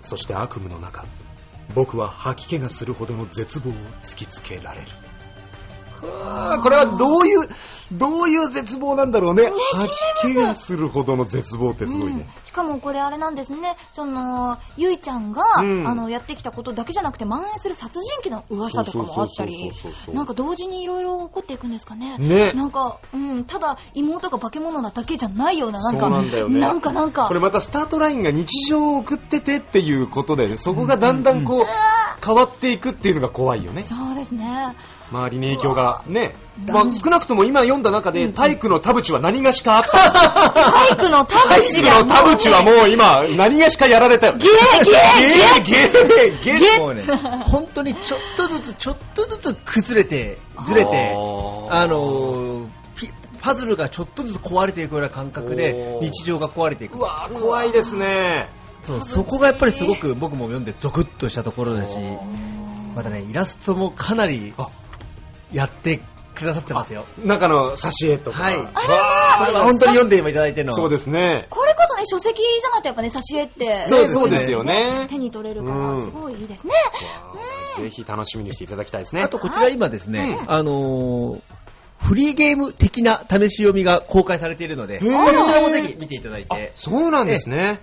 [0.00, 1.04] そして悪夢の中、
[1.74, 4.86] 僕は吐き気がするほどの絶望を突きつけられる。
[6.00, 7.48] これはどういう、
[7.92, 9.44] どういう絶望なんだろうね。
[9.72, 9.90] 吐
[10.28, 12.28] き気がするほどの絶望ってすごいうんね。
[12.42, 19.70] しかもこれあれなんですね、その、ゆいちゃんが、うんあの、やってきたことだけじゃなくて、蔓延する殺人鬼の噂とかもあったり
[20.12, 22.18] なんか同時にいろいろ起こっていくんですかね。
[22.18, 31.64] ねなんか、うん、ただ妹が化け物なだけじゃないような、なんか、なんねなんかなんか、これまたスタートラインが日常を送っててっていうことでね、そこがだんだんこう、
[32.24, 33.84] 変わっていくっていうのが怖いよね。
[33.84, 34.74] そうですね。
[35.10, 36.34] 周りに影響がね。
[36.66, 40.50] まあ少なくとも今読んだ中で、体育の田淵は何がしかあった。
[40.88, 44.34] 体育の田体育淵がの田淵はもう今、何がしかやられたよ。
[44.38, 47.04] ゲーゲーゲーゲーゲーもうね、
[47.44, 51.12] 本当にちょっとずつ、ちょっとずつ崩れて、ずれて、
[51.70, 52.68] あの
[53.40, 57.00] パズルがちょっとずつ壊れていくような感覚で日常が壊れていくう。
[57.00, 58.48] わー怖いですね。
[58.82, 61.96] そうそこがやっぱりすごく僕も読んでゾクッとしたところだし、
[62.94, 64.68] またね、イラストもかなりあ
[65.52, 66.00] やって
[66.34, 67.06] くださってますよ。
[67.24, 68.42] 中の挿絵とか。
[68.42, 70.74] はい本当に読んでいただいてるの。
[70.74, 71.46] そうですね。
[71.50, 73.86] これこそね、書籍じゃないとやっぱね、挿絵って。
[73.88, 76.72] そうそうですよね手に取れるかうんら、すごいいいですね。
[77.78, 79.22] ぜひ楽しみにしていただきたいですね。
[79.22, 81.40] あとこちら今ですね、あのー
[81.98, 87.80] フリーゲーム的な試し読みが公開されているので、こちらもぜひ見ていただいあて、そうなんですね。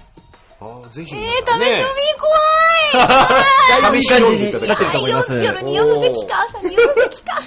[0.64, 1.78] あぜひえー、皆試しさんね。
[1.78, 5.34] 読み怖いだいぶいい感じになってると思います。
[5.34, 7.42] 夜に読むべきか、朝に読むべきか。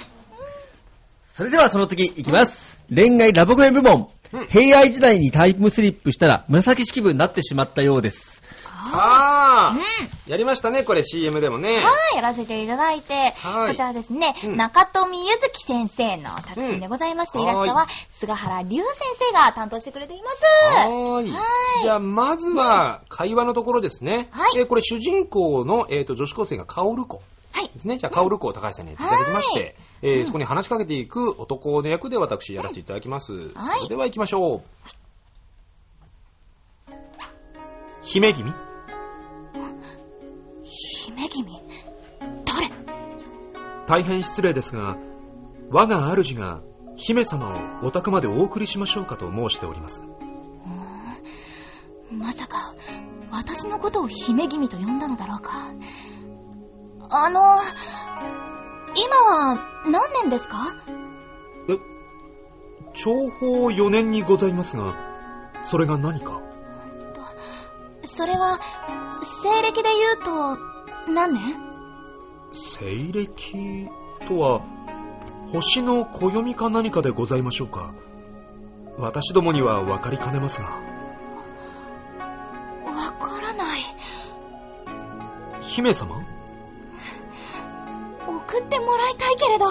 [1.25, 2.79] それではその次いきます。
[2.93, 4.09] 恋愛ラブコメ部門。
[4.33, 8.43] うん平愛時代にタイムスリップしたら紫式部になってしまったようです。
[8.93, 9.79] あうん。
[9.79, 11.77] ーやりましたね、これ CM でもね。
[11.77, 18.85] はい、やらせていただいて、はいこちらですね、うん中富ゆずき先生の作品でございまして、うんイラストはは菅原龍先
[19.19, 20.43] 生が担当してくれています。
[20.43, 21.31] はーい。
[21.31, 21.41] はい
[21.83, 24.29] じゃあ、まずは、会話のところですね。
[24.31, 27.21] はいえーこれ、主人公の、えー、と女子高生がカオル子
[27.51, 27.97] はいですね。
[27.97, 33.33] じゃあ、カオル子を高橋さんにやっていただきまして、えーそこに話しかけていく男の役で私やらせていただきます。
[33.55, 34.61] はいそれでは行きましょう。
[38.03, 38.66] 姫君？
[40.67, 41.45] 姫君。
[42.45, 42.69] 誰？
[43.87, 44.97] 大変失礼ですが、
[45.69, 46.61] 我が主が
[46.97, 50.03] 姫様をお宅までお送りしましょうかと申しております。
[52.11, 52.75] まさか、
[53.31, 55.51] 私のことを姫君と呼んだのだろうか。
[57.09, 57.39] あの、
[58.95, 60.75] 今は何年ですか？
[61.69, 61.77] え、
[62.93, 64.95] 長宝4年にございますが、
[65.63, 66.41] それが何か？
[68.17, 68.59] それは、
[69.21, 70.57] 西暦で言うと、
[71.13, 71.55] 何年？
[72.51, 73.87] 西暦
[74.27, 74.61] とは、
[75.53, 77.93] 星の暦か何かでございましょうか。
[78.97, 80.65] 私どもには分かりかねますが。
[82.85, 83.81] わからない。
[85.61, 86.15] 姫様？
[88.27, 89.65] 送ってもらいたいけれど、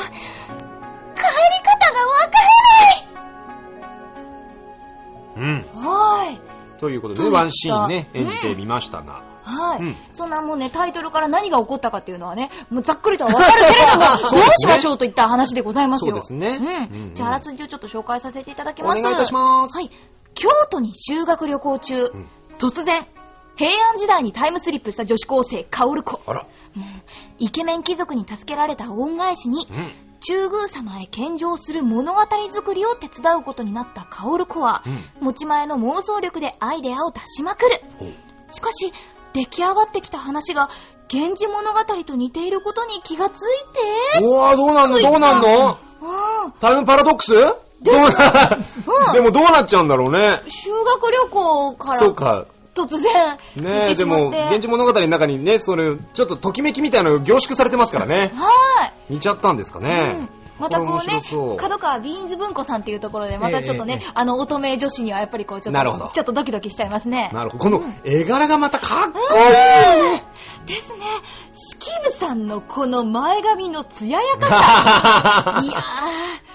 [6.80, 9.22] ということでワンシーンね、演じてみましたが。
[9.42, 14.00] はい、うんそんなもうね、タイトルから何が起こったかっていうのはね、もうざっくりとはわかるけれども、
[14.42, 16.12] どうしましょうといった話でございますよ。
[16.12, 16.66] そうですねうん。
[16.66, 19.02] うんうんじゃあ、あらすじをちょっと紹介させていただきおます。
[19.02, 19.76] 願いいたします。
[19.76, 19.90] はい。
[20.34, 23.06] 京都に修学旅行中、うん突然、
[23.56, 26.20] 平安時代にタイムスリップした女子高生、カオル子。
[26.26, 26.46] あら。
[26.76, 26.82] うん
[27.38, 30.06] イケメン貴族に助けられた恩返しに、うん。
[30.26, 34.82] 中宮様へ献上する物語作りを手伝うことになったカオル子は、
[35.20, 37.80] 持ち前の妄想力でアイデアを出しまくる。
[38.00, 38.04] う。
[38.04, 38.14] ん。
[38.50, 38.92] しかし、
[39.32, 40.68] 出来上がってきた話が、
[41.12, 43.44] 源氏物語と似ていることに気がつい
[44.18, 44.98] て、おわどうなんの？
[44.98, 45.78] どうなんの？
[46.02, 47.32] あタイムパラドックス？
[47.82, 50.18] どうな、でもどうなっちゃうんだろうね。
[50.18, 50.50] あ、。
[50.50, 51.98] 修学旅行から。
[51.98, 52.46] そうか。
[52.76, 54.28] 突然、行ねえ、でも。
[54.28, 58.32] 源氏物語の中にね、それ、ちょっとときめきみたいなのが凝縮されてますからね。
[58.34, 59.82] は似ちゃったんですかい。
[59.82, 60.16] ね。
[60.18, 61.20] うんまたこうね
[61.54, 67.30] う、角川ビーンズ文庫さんっていうところで、またちょっとね、ええええあの、乙女女子にはやっぱりこう、ちょっと、ちょっとドキドキしちゃいますね。
[67.34, 67.64] なるほど。
[67.64, 69.24] この絵柄がまたかっこいい
[70.14, 70.98] うんですね。
[71.52, 75.60] 式部さんのこの前髪の艶やかさ。
[75.64, 75.78] いやー、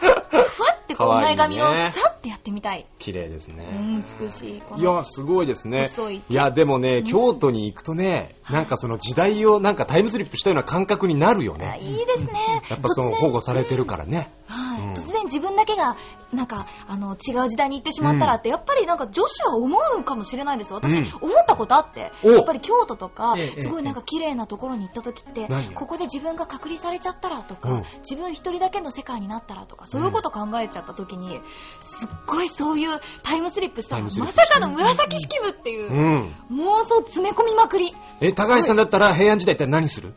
[0.02, 2.86] ふわってこう前髪をさってやってみたい。
[3.00, 3.66] 綺麗ですうね。
[3.66, 4.64] ん、美しい。
[4.80, 6.22] いや、すごいですね細い。
[6.28, 11.80] いや、でもね、京都に行くとね、なんかその時代をなんかタイムスリップしたような感覚になるよあね。
[11.82, 12.64] いいですね。
[12.70, 14.32] やっぱその保護されてるからね。
[14.48, 14.61] はい、うん
[14.96, 15.96] 突然自分だけが、
[16.34, 20.72] なんか、あの、違う時代に行ってしまったらって、やっぱりなんか女子は思うかもしれないんです。
[20.72, 20.78] よ。
[20.78, 21.14] 私、うん。
[21.22, 22.32] 思ったことあって、お。
[22.32, 27.84] やっぱり京都とかすごいなんか綺麗なところに行った時って何、ここで自分が隔離されちゃったらとか、うん。
[28.00, 31.42] 自分一人だけの世界になったらとか、そういうこと考えちゃった時に、
[31.82, 36.36] すっごいそういうタイムスリップしたまさかの紫式部っていうう、ん。
[36.52, 37.94] 妄想詰め込みまくり。
[38.22, 40.14] え、高橋さんだったら平安時代って何する？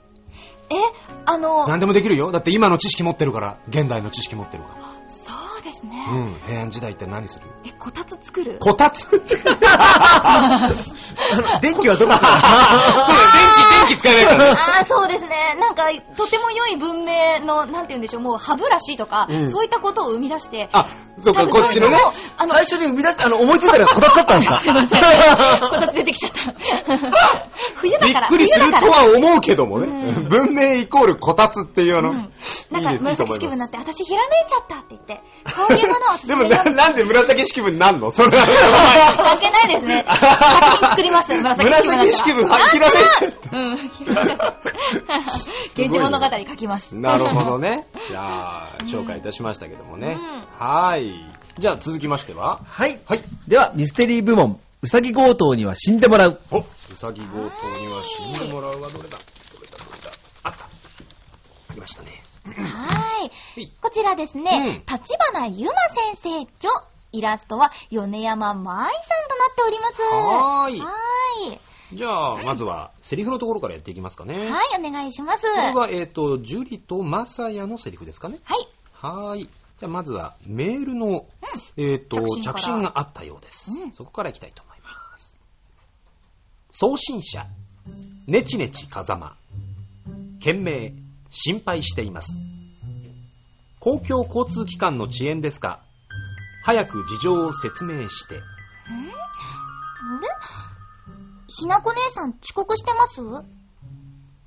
[0.71, 0.75] え、
[1.27, 2.33] あの、何でもできるよ。
[2.33, 3.59] だって今の知識持ってるから。
[3.69, 4.95] 現代の知識持ってるから。
[5.85, 6.07] ですね。
[6.11, 6.35] うん。
[6.47, 7.47] 平安時代って何する？
[7.65, 8.59] え、こたつ作る？
[8.61, 9.09] こたつ？
[11.61, 12.41] 電気はどこから？
[13.07, 13.23] そうだ、
[13.87, 14.57] 電気、電気使えないからね。
[14.59, 15.57] ああ、そうですね。
[15.61, 20.87] なんか、とても良い文明の、なんて言うんでしょう、もう歯ブラシとか、うんそういったことを生み出して、あ、
[21.19, 21.99] そうか、こっちのね。
[22.39, 25.01] あの、最初に生み出した、あの、思いついたらこたつだったんですすいません。
[25.01, 26.55] かこたつ出てきちゃった。
[27.77, 28.91] 冬だから、びっくりすると。
[28.91, 29.87] は思うけどもね。
[29.87, 32.11] うん文明イコールこたつっていうの。
[32.11, 32.23] うん、い
[32.71, 33.71] ないんか紫式部になっ。
[33.71, 35.23] て、私ひらめいちゃったって言って、
[36.27, 38.11] でもな、なんで紫式部になんの？
[38.11, 38.47] それは。
[39.17, 40.05] 関係ないですね。
[40.09, 41.97] 作品作ります、紫式部。
[41.97, 43.57] 紫式部はひらめいちゃった。
[43.59, 44.73] うん、ひらめいちゃった。
[45.77, 46.97] 源氏物語書きます。
[46.97, 47.87] なるほどね。
[48.11, 50.19] じゃあ、紹介いたしましたけどもね。
[50.19, 51.27] うんはーい。
[51.59, 52.61] じゃあ続きましては。
[52.67, 52.99] はい。
[53.07, 53.21] はい。
[53.49, 56.41] では、ミステリー部門、うさぎ強盗には死んでもらう。
[56.51, 59.19] お、うさぎ強盗には死んでもらうはどれだ？
[59.19, 59.79] どれだ？
[59.79, 60.11] どれだ？
[60.45, 60.65] あった。
[60.65, 60.69] あ
[61.75, 62.24] りましたね。
[62.45, 63.73] はーいはい。
[63.81, 65.75] こちらですね、うん立花ゆま
[66.13, 66.71] 先生著、
[67.13, 70.03] イラストは米山舞さんとなっております。
[70.03, 71.59] はーいはーい。
[71.93, 74.51] じゃあ、まずは、セリフのところからやっていきますかね。
[74.51, 75.43] はい、お願いします。
[75.43, 78.41] これは、えっ、と、ジュリとマサヤのセリフですかね。
[78.43, 78.69] はい。
[78.93, 79.45] はーい。
[79.45, 81.27] じゃあ、まずは、メールの、
[81.77, 85.37] えっ、と着着信があったようです、うんそこからいきたいと思います。
[86.71, 87.47] 送信者、
[88.27, 89.37] ねちねち風間。
[90.41, 90.93] 件名、
[91.37, 92.33] 心配しています。
[93.81, 95.81] 公共交通機関の遅延ですか？
[96.65, 98.37] 早く事情を説明して。
[98.37, 98.41] あ
[100.23, 100.29] れ？
[101.49, 103.21] ひなこ姉さん遅刻してます？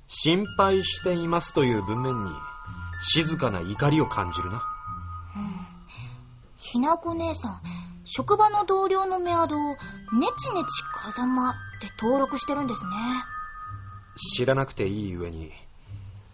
[0.06, 2.30] 心配していますという文面に、
[3.02, 4.62] 静かな怒りを感じるな。
[6.56, 7.60] ひなこ姉さん、
[8.04, 9.76] 職場の同僚のメアドを、ね
[10.38, 12.90] ちねち風間って登録してるんですね。
[14.16, 15.52] 知らなくていい上に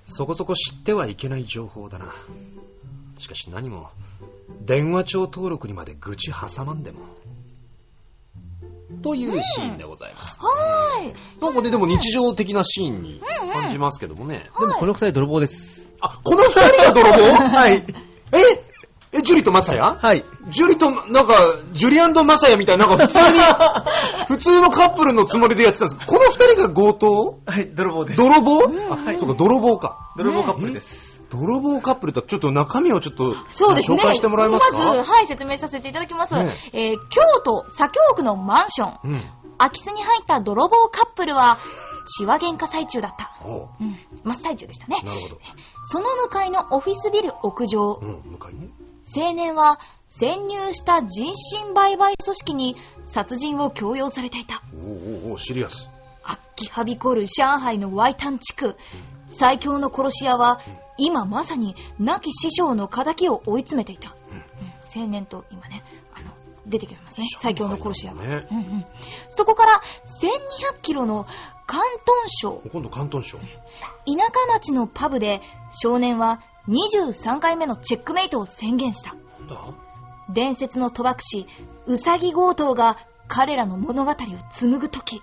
[0.05, 2.07] そこそこ知ってはいけない情報だな。
[3.19, 3.91] しかし何も
[4.61, 7.01] 電話帳登録にまで愚痴挟まんでも。
[9.03, 11.15] というシーンでございます、はーい。
[11.41, 13.21] なんかねでも日常的なシーンに
[13.53, 15.91] 感じますけどもね、でもこの二人泥棒です。
[16.01, 17.85] あこの二人が泥棒 はい。
[18.33, 18.64] ええ？
[19.25, 19.99] ジュリとマサヤ？
[20.01, 20.25] はい。
[20.49, 21.35] ジュリと、なんか、
[21.73, 23.25] ジュリアンドマサヤみたいな、なんか普通に、
[24.29, 27.39] 普通のカップルのつもりでやってたんですこの二人が強盗？
[27.47, 28.17] はい、泥棒です。
[28.19, 30.13] 泥棒、あ、はいそうか、泥棒か。
[30.17, 31.23] 泥棒カップルです。
[31.31, 33.99] 泥棒カップルとちょっと中身をちょっとそうですね。
[33.99, 34.77] 紹介してもらえますか？
[34.79, 36.35] まず、はい、説明させていただきます。
[36.35, 38.99] ねえー京都左京区のマンション。
[39.05, 39.23] うん。
[39.57, 41.59] 空き巣に入った泥棒カップルは、
[42.07, 43.33] 血は喧嘩最中だった。
[43.45, 43.99] おううん。
[44.25, 45.01] 真っ最中でしたね。
[45.05, 45.39] なるほど。
[45.85, 47.99] その向かいのオフィスビル屋上。
[48.03, 48.69] うん、向かいね。
[49.05, 54.63] 青年は潜入した人身売買組織に殺人を強要されていた。
[54.75, 54.91] おう
[55.27, 55.91] おうおうシリアス。
[56.23, 58.77] 悪気はびこる上海のワイタン地区。
[59.29, 60.61] 最強の殺し屋は、
[60.97, 64.15] 今まさに亡き師匠の仇を追い詰めていた。
[64.31, 64.45] うんうん
[64.97, 65.83] 青年と今ね、
[66.15, 66.31] あの、
[66.67, 67.27] 出てきますね。
[67.41, 68.23] 最強の殺し屋が。
[68.23, 68.87] ねうんうん
[69.29, 71.27] そこから1200キロの
[71.69, 73.39] 広東省、今度関東省。
[73.39, 75.41] 田舎町のパブで
[75.71, 79.15] 少年は23回目のチェックメイトを宣言した。
[79.15, 79.57] なんだ？
[80.31, 81.47] 伝説の賭博師、
[81.87, 82.97] ウサギ強盗が
[83.29, 84.15] 彼らの物語を
[84.51, 85.21] 紡ぐとき、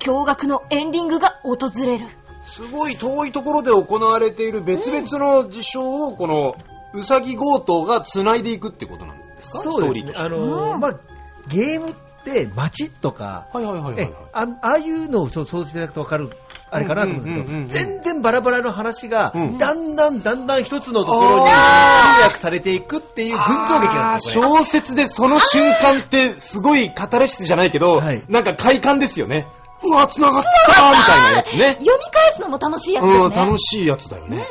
[0.00, 1.56] 驚愕のエンディングが訪
[1.86, 2.06] れる。
[2.44, 6.56] すごい遠いところで行われている別々の事象を、この、
[6.94, 9.60] うさぎ強盗が繋いでいくってことなんですか？
[9.60, 9.92] そうですね。
[9.92, 10.22] ストーリーとして。
[10.24, 11.00] あのー、うんまあ、
[11.48, 11.94] ゲーム
[12.30, 16.30] って街とか、はいはいはいはい、えあああいうのを想像していただくと分かる、
[16.70, 24.42] あれかなと思うんですけど、全然バラバラの話がうん、だんだんだんだん一つのところに集あ約されていくっていう群像劇なんですよ。
[24.42, 28.22] 小説でその瞬間ってすごいカタルシスじゃないけど、はい。
[28.28, 29.46] なんか快感ですよね。
[29.84, 31.76] うわ、繋がったみたいなやつね。
[31.84, 33.22] 読み返すのも楽しいやつですね。
[33.22, 34.46] うん、楽しいやつだようんうんね。。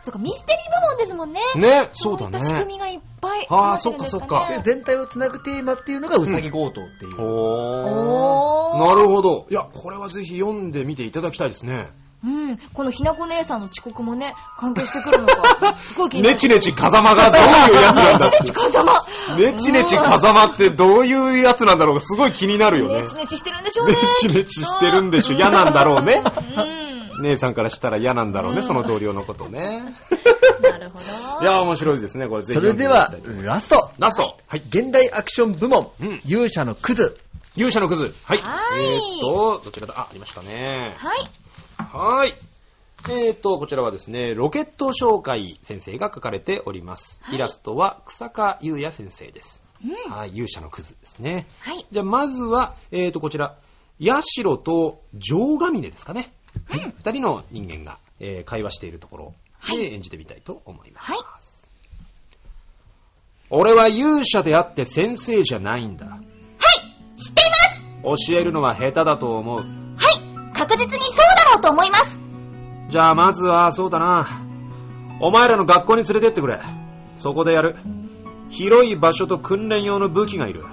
[0.00, 1.40] そうか、ミステリー部門ですもんね。
[1.56, 2.78] ね、そうだいった仕組みね。
[2.80, 7.20] がいっぱいあー詰まってるんですそっかそっかで全体をつなぐテーマっていうのがうさぎ強盗っていう。
[7.20, 7.90] おー。
[8.72, 9.46] おーなるほど。
[9.50, 11.88] いや、これはぜひ読んでみていただきたいですね。
[12.22, 12.58] うん。
[12.74, 15.74] このひなこ姉さんの遅刻もね、関係してくるのか。
[15.76, 16.34] すごい気になる。
[16.34, 19.04] ねちねち風間がどういうやつなんだねちねち風間。
[19.36, 23.08] ねちねち風間ってどういうやつなんだろうかすごい気になるよねね。
[23.08, 23.94] ちねちしてるんでしょうね。
[23.94, 25.36] ねちねちしてるんでしょ。
[25.36, 26.22] 嫌なんだろうね。
[26.56, 27.22] うん。
[27.22, 29.82] 姉さんからしたら嫌なんだろうね、その同僚のことね。
[30.62, 31.42] なるほど。
[31.42, 33.90] いや、面白いですね、これぜひそれではラスト。
[33.98, 34.36] ラスト。
[34.46, 34.62] はい。
[34.68, 37.18] 現代アクション部門うん、勇者のクズ。
[37.56, 38.14] 勇者のクズ。
[38.24, 38.38] はい。
[38.38, 39.94] はいえーっと、どちらだ？
[39.96, 40.94] あ、ありましたね。
[40.98, 41.24] はい。
[41.92, 42.34] はーい。
[43.08, 47.20] えーっと、こちらはですね、ロケット紹介先生が書かれております。
[47.24, 49.62] はいイラストは草加優也先生です。
[49.84, 50.12] うん。
[50.12, 51.48] はい、勇者のクズですね。
[51.60, 51.84] はい。
[51.90, 53.56] じゃあ、まずは、えーっと、こちら、
[53.98, 56.32] ヤシロと城ヶ峰ですかね。
[56.98, 59.34] 二人の人間が、えー会話しているところ
[59.68, 61.12] で演じてみたいと思います。
[61.12, 61.20] はい
[63.52, 66.06] 俺は勇者であって先生じゃないんだ。
[67.16, 69.58] 知っています教えるのは下手だと思う。
[69.58, 69.66] はい
[70.54, 72.18] 確実にそうだろうと思います
[72.88, 74.42] じゃあまずは、そうだな。
[75.20, 76.58] お前らの学校に連れてってくれ。
[77.16, 77.76] そこでやる。
[78.48, 80.64] 広い場所と訓練用の武器がいる。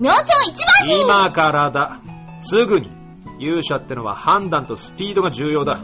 [0.00, 2.00] 明朝一番に今からだ。
[2.38, 2.90] すぐに。
[3.38, 5.80] 勇者ってのは判断とスピードが重要だ。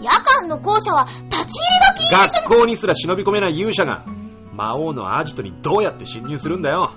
[0.00, 4.04] 夜間の校舎は立ち入りが禁止学校にすら忍び込めない勇者が、
[4.52, 6.92] 魔王のアジトにどうやって侵入するんだよ。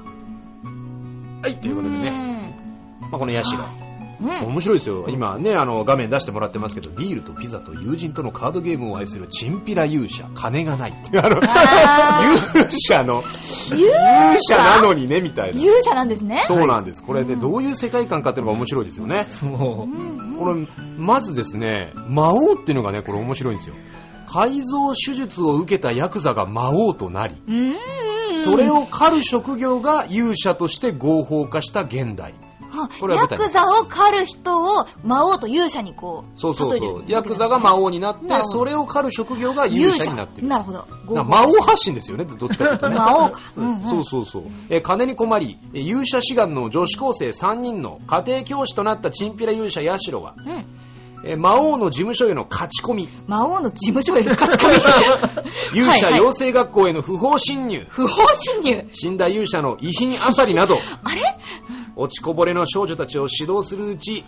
[1.44, 2.12] はい、ということでね。
[2.12, 2.60] ね。
[3.02, 3.83] まあ、このヤシロ。
[4.22, 4.48] うん。
[4.48, 5.06] 面白いですよ。
[5.10, 12.24] 今ね、あの、画面出してもらってますけど、ビールとピザと友人とのカードゲームを愛するチンピラ勇者、金がないってあの、あ
[12.56, 13.24] 勇者の、
[13.70, 15.60] 勇勇者なのにね、みたいな。
[15.60, 16.42] 勇者なんですね。
[16.46, 17.04] そうなんです。
[17.04, 19.28] これでどういう世界観かっていうのが面白いですよね。
[19.44, 23.76] もうんこれ、まずですね、魔王っていうのがね、これ面白いんですよ。
[24.28, 27.76] 改造手術を受けたヤクザが魔王となり、うん。
[28.34, 32.34] それを狩る職業が勇者として合法化した現代。
[33.16, 36.30] ヤクザを狩る人を魔王と勇者にこう。
[36.38, 37.04] そうそうそう。
[37.08, 40.48] ヤクザが魔王になって、それを狩る職業が勇者になってる。
[40.48, 40.86] なるほど。
[41.14, 42.96] な魔王発信ですよね、どっちかというとね。
[42.98, 43.40] 魔王か。
[43.56, 44.44] うんうんそうそうそう。
[44.70, 50.52] えー金に困り、えー勇者志願の女子高生3人の家庭教師となったチンピラ勇者ヤシロは、うん。
[51.26, 54.72] えー魔王の事務所への勝ち込み、魔王の事務所への勝ち込
[55.74, 55.80] み。
[55.80, 58.88] 勇者養成学校への不法侵入、不法侵入。
[58.92, 61.22] 死んだ勇者の遺品あさりなど、あれ？
[61.96, 64.24] 落ちこぼれの少女たちを指導するうち、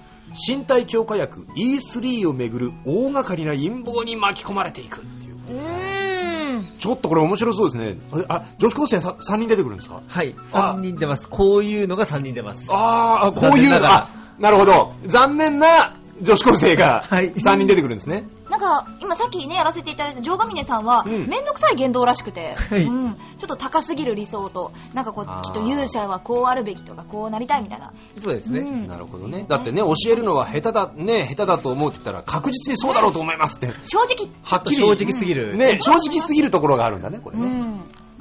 [0.48, 5.36] 身体強化薬 E3 をめぐる大掛かりな陰謀に巻き込まれていくっていう。
[5.36, 6.66] うーん。
[6.80, 7.98] ちょっとこれ面白そうですね。
[8.30, 10.02] あ、女子高生さ3人出てくるんですか？
[10.08, 11.28] はい、3人出ます。
[11.30, 12.72] こういうのが3人出ます。
[12.72, 14.10] ああ、こういう、残念なが
[14.40, 14.94] なるほど。
[15.06, 18.28] 残念な女子高生が はい3人出てくるんですね。
[18.50, 27.92] なんか、今さっきね、やらせていただいた城ヶ峰さんは、うんめんどくさい言動らしくて、はいうん、ちょっと高すぎる理想と、なんかこう、きっと勇者はこうあるべきとか、こうなりたいみたいな。
[28.18, 28.60] そうですね。
[28.60, 29.46] うんなるほどね。
[29.48, 33.68] だってね、教えるのは下手だ、ね、下手だと思うって言ったら確実にそうだろうと思いますって。
[33.86, 34.78] 正直、はっきり。
[34.78, 35.58] 正直すぎる。
[35.58, 37.46] ね、正直すぎるところがあるんだね、これね。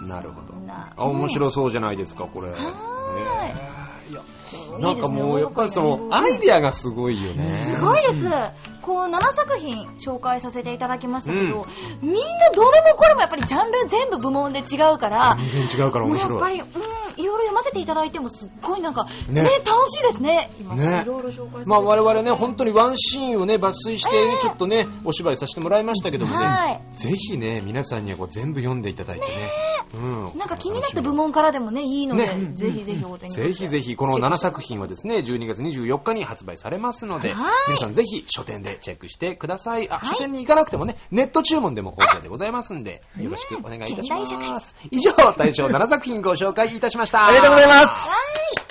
[0.01, 0.09] うん。
[0.09, 0.55] なるほど。
[0.97, 2.49] あ、面白そうじゃないですか、これ。
[2.49, 2.75] ーいね
[4.11, 4.21] いや、
[4.79, 7.75] なんかもう、やっぱりその、アイデアがすごいよね。
[7.75, 8.25] すごいです。
[8.85, 11.67] こう、7作品紹介させていただきましたけど、
[12.03, 12.21] みんな
[12.55, 16.33] どれもこれもやっぱりジャンル全部部門で違うから、全然違うから面白い。
[16.33, 19.43] やっぱり、うん、いろいろ読ませていただいてもすっごいなんか、ね。
[19.43, 20.51] ね、楽しいですね。
[20.61, 21.03] 今、ね。
[21.03, 24.39] いろいろ紹介まあ我々ね、本当にワンシーンをね、抜粋して、ええ。
[24.43, 26.83] ちょっとね、お芝居させてもらいましたけどもね、はい。
[26.93, 29.51] ぜひね、皆さんにはこう全部読んでいただいてね。
[29.95, 30.39] うん。
[30.39, 32.51] なんか気になった部門からでもね、いいので、ね。
[32.53, 39.89] ぜひぜひお手にぜひぜひ、この7作品はですね、12月24日に発売されますのではい、皆さんぜひ書店でチェックしてください。
[39.91, 44.77] あ、はい書店に行かなくてもね、ネット注文でも OK でございますんで、よろしくお願いいたします。
[44.91, 47.27] 以上、大賞7作品ご紹介いたしました。
[47.27, 48.64] ありがとうございます。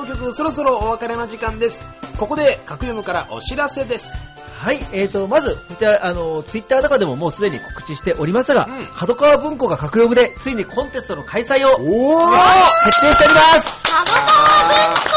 [0.00, 1.86] 送局、そろそろお別れの時間です。
[2.18, 4.14] ここで、格読むからお知らせです。
[4.56, 11.76] はい、えーと、まず、こちら、あの、ツイッターとかでももうすでに告知しておりますが、うん角川文庫が格読むで、ついにコンテストの開催を
[12.84, 14.24] 決定しております角川
[14.94, 15.09] 文庫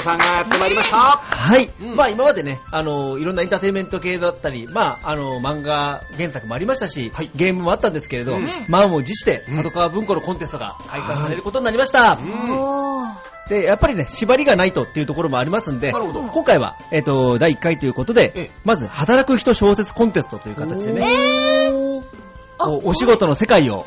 [0.00, 0.96] さんがやってまいりました。
[0.96, 1.70] はい。
[1.80, 1.96] うん。
[1.96, 7.30] まあ今までね、あの、いろんなエンターテインメント系だったり、まあ、あの、漫画原作もありましたし、はい。
[7.34, 8.66] ゲームもあったんですけれど、うん。
[8.68, 12.18] 満を持してうん、角川文庫のコンテストが開催されることになりました。
[12.20, 12.50] うん。
[12.50, 13.14] おー。
[13.48, 16.22] で、やっぱりね、縛りがないとっていうところもありますんで、なるほど。
[16.22, 18.50] 今回は、えっ、と、第1回ということで、ええ。
[18.64, 21.00] まず、働く人小説コンテストという形でね、
[22.58, 23.86] こうお仕事の世界を、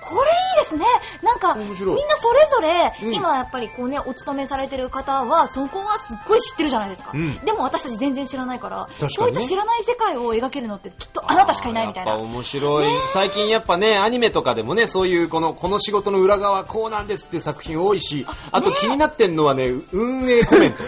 [0.00, 0.86] これいいですね。
[1.22, 7.10] なんか、みんなそれぞれ、うん今やっぱりこうね、お勤めされてる方は、そこはすっごい知ってるじゃないですか。
[7.12, 12.12] うんでも私たち全然知らないから、ねそういった知らない世界を描けるのってきっとあなたしかいないみたいな。
[12.12, 12.88] やっぱ面白い。
[13.08, 20.78] 最近やっぱね、アニメとかでもね、そういうこの、この仕事の裏側こうなんですって作品多いし、あと気になってんのはね、 運営コメント。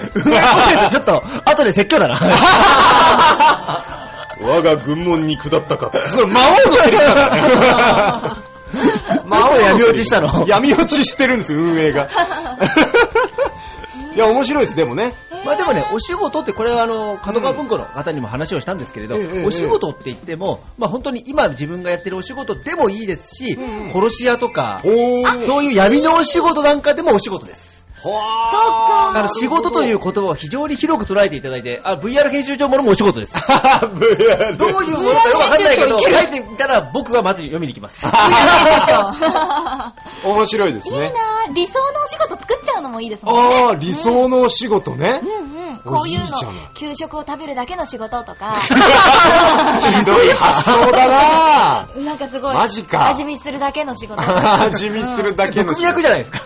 [0.90, 2.20] ちょっと、後で説教だな。
[4.42, 5.92] 我が軍門に下ったか。
[6.08, 8.36] それ魔王のセリフだから
[9.56, 10.44] 闇落ちしたの？
[10.48, 12.08] 闇落ちしてるんですよ、運営が。
[14.14, 15.14] いや、面白いです、でもね。
[15.44, 24.80] まあでもね、お仕事ってこれはあの、角川文庫の方にも話をしたんですけれど、お仕事って言っても、まあ本当に今自分がやってるお仕事でもいいですし、うん殺し屋とか。
[24.82, 27.71] そういう闇のお仕事なんかでもお仕事です。
[28.02, 33.36] ほーあの、仕事という言葉を非常に広く捉えていただいて、あ、VR 編集長ものもお仕事です。
[33.38, 38.00] VR どういうものかよくわかんないけど、VR 書いてみたら僕がまず読みに行きます。
[38.00, 38.16] 編集
[38.90, 40.28] 長。
[40.28, 41.12] 面白いですいいね。
[41.12, 43.56] な理想のお仕事作っちゃうのもいいですもんね。
[43.56, 45.20] ああ、理想のお仕事ね。
[45.22, 45.61] うんうん。
[45.78, 46.38] こういうの
[46.74, 51.92] 給食を食べるだけの仕事とか、 ひどい発想だなぁ。
[52.04, 54.20] なんかすごい、マジか味見するだけの仕事。
[54.22, 55.66] 味見するだけの。
[55.66, 56.40] 毒味役じゃないですか。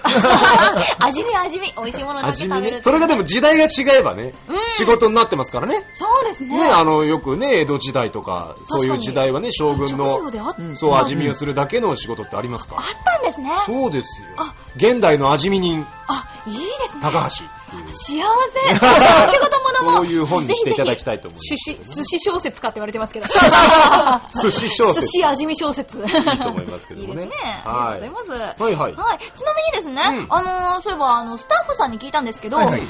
[1.00, 2.56] 味見味見、美味しいものだけ味見ね。
[2.56, 2.80] 食べる。
[2.80, 5.86] それがでも時代が違えばね、うん仕事になってますからね。
[5.92, 6.56] そうですね。
[6.56, 13.54] ね、あの、よくね、江戸時代とか、そういう時代はね、将軍職のそう、味見をするだけの仕事ってありますかあったんですね。
[13.66, 14.54] そうですよあ。
[14.76, 15.86] 現代の味見人。
[16.08, 17.00] あ、いいですね。
[17.02, 17.90] 高橋っていう。
[17.90, 18.76] 幸せ。
[19.32, 19.96] 仕事ものも。
[19.98, 23.26] そういう本にしていただきたいと思いますぜひぜひ寿司、寿司小説かって言われてますけど。
[24.42, 25.06] 寿司小説。
[25.06, 25.98] 寿司味見小説。
[25.98, 26.04] いい
[26.40, 27.22] と思いますけどもね。
[27.24, 27.62] いいですね。
[27.64, 28.62] はいありがとうございます。
[28.62, 28.94] はいはい。
[28.94, 29.18] はい。
[29.34, 32.86] ちなみにですね、うんあのーそういえば、あの、スタッフさんに聞いたんですけど、はいはい11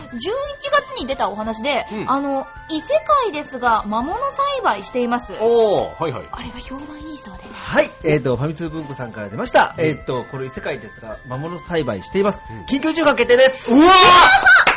[0.70, 2.88] 月に出たお話で、うんあの、異世
[3.22, 5.32] 界ですが、魔物栽培しています。
[5.40, 6.28] おー、はいはい。
[6.30, 7.44] あれが評判いいそうで。
[7.52, 9.74] はい、えっ、と、ファミ通文庫さんから出ました。
[9.78, 12.42] えっ、と、この異世界ですが、魔物栽培しています。
[12.50, 13.72] うん緊急中華決定です。
[13.72, 14.75] うわー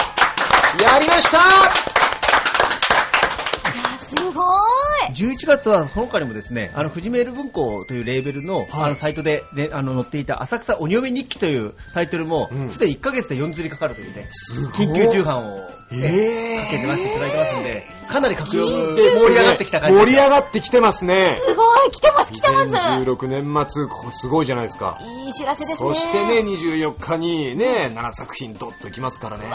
[0.82, 1.42] やりましたい
[3.78, 4.46] や、すごー
[5.12, 5.14] い。
[5.14, 21.38] 11月は、その他にもですね、あの、富士メール文庫というレーベルの、あの、サイトで、ね、あの、載っていた、浅草鬼嫁日記というタイトルもう、んすでに1ヶ月で4釣りかかるというね、すごい緊急重版を、えかけてましていただいてますんで、かなり格緊読急盛り上がってきた感じ盛り上がってきてますね。
[21.46, 21.92] すごい。
[21.92, 22.72] 来てます、来てます。
[22.72, 24.98] 2016年末、こすごいじゃないですか。
[25.02, 25.76] いい知らせですね。
[25.78, 29.46] そしてね、24日にね、7作品ドッときますからね。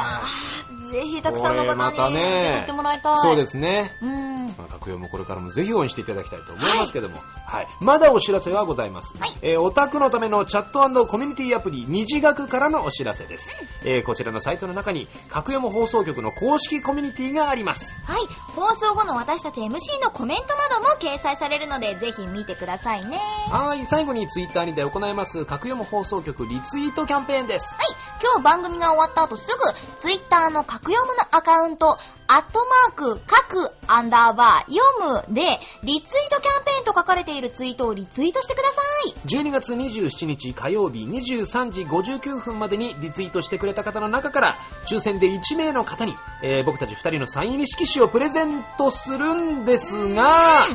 [0.95, 3.18] ぜひたくさんの方にねぜひ行ってもらいたい。
[3.18, 3.97] そうですね。
[4.01, 4.47] うん。
[4.57, 7.16] まあ、学用もこれからもぜひ応援していただきたいと思いますけども、
[7.47, 7.66] はい。
[7.80, 9.18] まだお知らせはございます。
[9.18, 13.53] はいえーオタクのためのチャットコミュニティアプリ、虹学からのお知らせです。
[13.84, 17.92] えーこちらのサイトの中に、格読放送局の公式コミュニティがあります。
[18.05, 18.26] はい。
[18.55, 23.18] 放送後の私たち MC のコメントなども掲載されるので、ぜひ見てくださいね。
[23.51, 23.84] はい。
[23.86, 27.74] 最後にツイッターにて行います、格読放送局リツイートキャンペーンです。
[27.74, 27.86] はい。
[28.22, 39.14] 今日番組が終わった後すぐ、ツイッターの格読むのアカウント、アットマーク、各アンダーバー、読むで、リツイートキャンペーンと書かれているツイートをリツイートしてください。
[39.26, 50.66] 12月27日火曜日23時59分までにリツイートしてくれた方の中から抽選で1名の方に、えー僕たち2人のサイン入り色紙をプレゼントするんですが、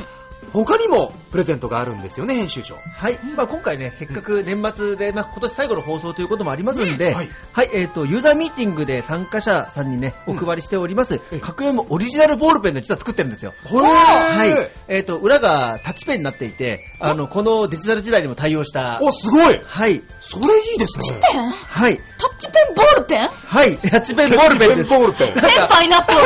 [0.52, 3.18] 他にもプレゼントがあるんですよね編集長はい。
[3.36, 13.54] まあ今回ね、せっかく年末で、まあ今年最後の放送ということもありますんで、はいはい、えっ、と、ユーザーミーティングで参加者さんにね、お配りしております、ええ格読むオリジナルボールペンの実は作ってるんですよ。
[13.68, 14.70] これはい。
[14.88, 20.02] えっ、と、裏がタッチペンになっていて、あの、このデジタル時代にも対応した、おすごいはい。
[20.20, 21.50] それいいですねペン？
[21.50, 21.96] はい。
[22.18, 23.28] タッチペンボールペン？
[23.28, 23.78] はい。
[23.78, 24.90] タッチペンボールペンです。
[24.90, 26.18] ボールペンなんかパイナップル。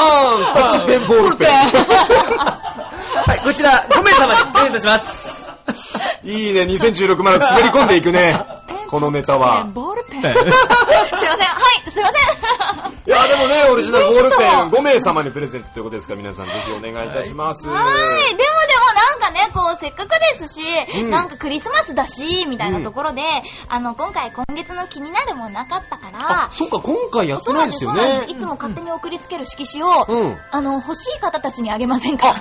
[0.00, 1.48] あタッチペンボールペン
[3.26, 5.38] はい、こちら5名様にプレゼントします。
[6.24, 8.38] いいね2016まで滑り込んでいくね
[8.88, 10.22] このネタはボールペン。
[10.22, 10.44] すいません。
[10.44, 10.56] は
[11.86, 12.92] い、すいません。
[13.08, 17.76] いやでもねオリジナルボールペンぜひとも5名様にプレゼントということですから皆さんぜひお願いいたします、はい。
[17.78, 18.44] でもでも
[18.98, 20.60] なんかね、こう、せっかくですし、
[21.02, 23.22] うんなんかクリスマスだし、みたいなところで、
[23.68, 28.36] あの、今回今月の気になるもんなかったからあ、そっか今回やってそうなないんですす、そうなんでよねです。
[28.36, 32.34] いつも勝手に送りつける色紙を、うんあの、欲しい方たちにあげませんか？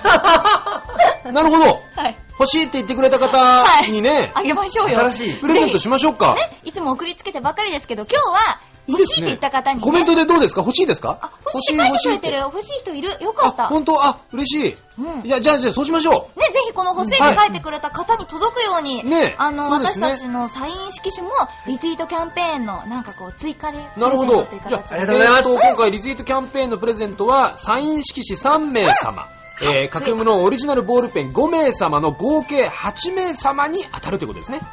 [1.32, 2.18] なるほどはい。
[2.40, 5.00] 欲しいって言ってくれた方にね、あげましょうよ。
[5.00, 5.40] 新しい。
[5.40, 6.36] プレゼントしましょうか。
[6.36, 10.62] ね、いつも送りつけてばかりですけど、今日はい欲しいって言った方に、ね、コメントでどうですか？
[10.62, 11.20] 欲しいですか？
[11.22, 12.38] あ、欲しいって書いてくれてる。
[12.44, 13.18] 欲しい人いる？
[13.22, 13.68] よかっあ、た。
[13.68, 14.04] 本当？
[14.04, 14.78] あ、嬉しい。
[15.00, 15.26] うん。
[15.26, 21.34] いや、じゃあ、じゃあ、そうしましょね、ぜひこの欲しいって書いてくれた方に届くように、ねあの、ね私たちのサイン色紙も、
[21.68, 23.78] リツイートキャンペーンの、なんかこう、追加で。
[23.96, 24.00] う。
[24.00, 24.48] なるほど。
[24.68, 29.28] じゃあ、ありがとうございますえーと今回、リツイートキャンペーンのプレゼントは、サイン色紙3名様。
[29.60, 34.60] えー、架空のオリジナルボールペン5名様の合計8名様に当たるということですね。
[34.60, 34.66] は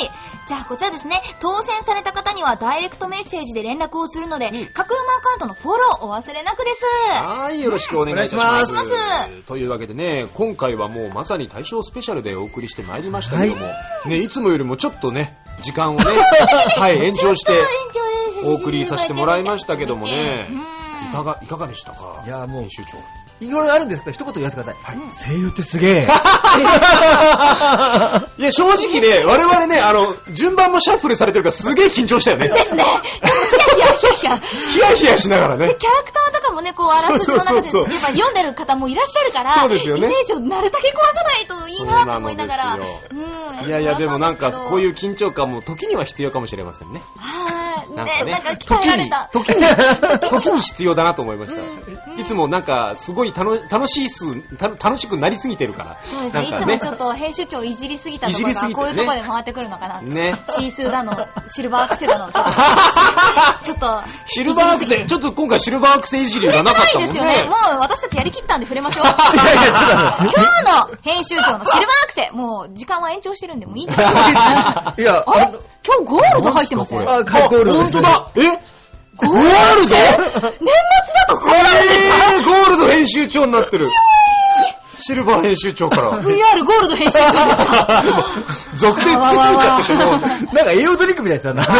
[0.00, 0.10] ーい。
[0.48, 4.66] じゃあ、こちらですね、当選された方にはダイレクトメッセージで連絡をするので、うん。
[4.72, 6.82] 架空マアカウントのフォローお忘れなくです。
[6.84, 8.72] はい、よろしくお願いします。
[8.72, 9.46] お願いします。
[9.46, 13.66] というわけでね、今回はもうまさに大正スペシャルでお送りしてまいりましたけども、
[14.06, 16.04] ね、いつもよりもちょっとね、時間をね、
[16.80, 17.52] はい、延長して
[18.42, 20.48] お送りさせてもらいましたけどもね、
[21.10, 22.22] いかが、いかがでしたか？
[22.24, 22.96] いやもう編集長。
[23.40, 24.98] いろいろあるんですけど、一言言わせてください。
[25.32, 26.06] 声優ってすげえ。
[28.38, 32.48] いや、正直ね、我々ね、あの、順番もシャッフルされてるからすげえ緊張したよね。
[32.48, 32.82] ですね。
[32.82, 32.86] い
[33.80, 34.40] やいやいやいや。
[34.72, 35.76] ヒヤヒヤしながらね。
[35.78, 42.72] キャラクターとかもね、こう、あらすじの中で、読んでる方もいらっしゃるから、そうですよねイメージをなるだけ壊さないといいなと思いながら。
[42.72, 44.92] そうなんうんいやいや、でもなんか、こういうう。
[44.92, 47.00] 緊張感も時には必要かもしれませんね。
[47.18, 47.67] はい。
[47.94, 49.30] なんかねね、なんか鍛えられた。
[49.32, 49.64] 時に、
[50.30, 51.60] 時に必要だなと思いました。
[51.60, 51.78] うん
[52.18, 55.96] いつもなんか、すごい楽楽しい数、た楽しくなりすぎてるから。
[56.04, 56.48] そうですね。
[56.48, 60.00] いつもちょっと編集長いじりすぎたところが、こういうところで回ってくるのかな。
[60.00, 60.34] ね。
[60.48, 62.50] シースーだの、 シルバーアクセだの、ちょっと、
[63.62, 67.42] ちょっと、シルバーアクセ、ちょっと今回シルバーアクセいじりがなかったもんないですよね。
[67.42, 67.56] ねも。
[67.76, 69.04] う私たちやりきったんで触れましょう。
[69.06, 69.18] 今日
[70.64, 74.08] の編集長のシルバーアクセ、もう時間は延長してるんで、もういいですよ。
[74.08, 75.58] いや、あれ？
[75.88, 77.10] 今日ゴールド入ってますよ。
[77.10, 78.40] あ、ゴールドです本当だえ？
[79.16, 79.48] ゴール
[79.88, 79.88] ド？
[79.88, 80.12] 末だ
[81.28, 83.88] とこうなるんですえー、ゴールド編集長になってる。
[85.00, 86.20] シルバー編集長から。
[86.20, 88.24] VR ゴールド編集長ですか？
[88.76, 91.72] 属性つけすぎちゃっててもう、なんか栄養ドリンクみたいなやつだ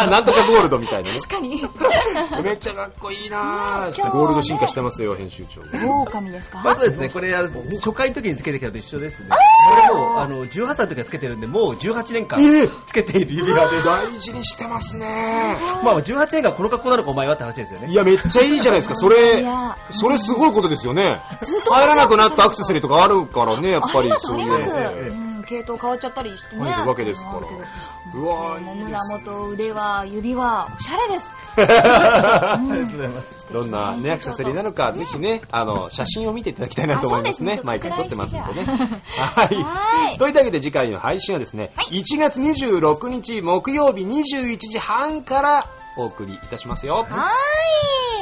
[0.00, 0.06] な。
[0.08, 1.18] なんとかゴールドみたいなね。
[1.18, 1.62] 確かに。
[2.42, 3.40] めっちゃかっこいいなぁ。
[3.40, 5.60] はねゴールド進化してますよ、編集長。
[6.02, 6.60] 狼ですか？
[6.64, 9.28] まあそうですね、これ、初回の時につけてきたのと一緒ですね。
[9.28, 13.82] これもう、あの、18歳の時からつけてるんで、もう18年間ええつけている指輪で。
[13.82, 15.56] 大事にしてますね。
[15.82, 17.90] まあ18年間この格好なのかお前はって話ですよね。
[17.90, 18.94] いや、めっちゃいいじゃないですか。
[18.94, 21.20] そいれや、それすごいことですよね。
[21.68, 25.35] 入らなくなったアクセサリーとかあるからね、やっぱりそういう。
[25.46, 26.62] 系統変わっちゃったりしてね。
[26.62, 31.34] 入るわけですからうわーいい胸元、腕輪、指輪、おしゃれです。
[31.58, 33.46] ありがとうございます。
[33.52, 37.60] どんなね、アクセサリーなのか、ぜひね、あの、写真を見ていただきたいなと思いますね。
[37.62, 38.64] 毎回撮ってますんでね。
[38.64, 40.18] ははいい。
[40.18, 45.66] といったわけで次回の配信はですね、1月26日木曜日21時半から
[45.96, 47.06] お送りいたしますよ。
[47.08, 47.32] は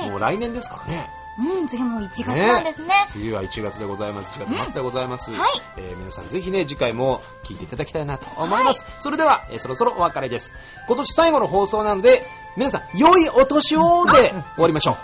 [0.05, 0.11] ーい。
[0.11, 1.11] もう来年ですからね。
[1.37, 2.95] うん、次もう1月なんですね。
[3.09, 4.39] 次は1月でございます。
[4.39, 5.33] 1月末でございます。
[5.33, 8.87] んはいえー皆さんぜひね、次回も聞いていただきたいなと思います。
[8.99, 10.55] それでは、えーそろそろお別れです。
[10.87, 12.25] 今年最後の放送なので、
[12.57, 14.97] 皆さん、良いお年をで終わりましょう。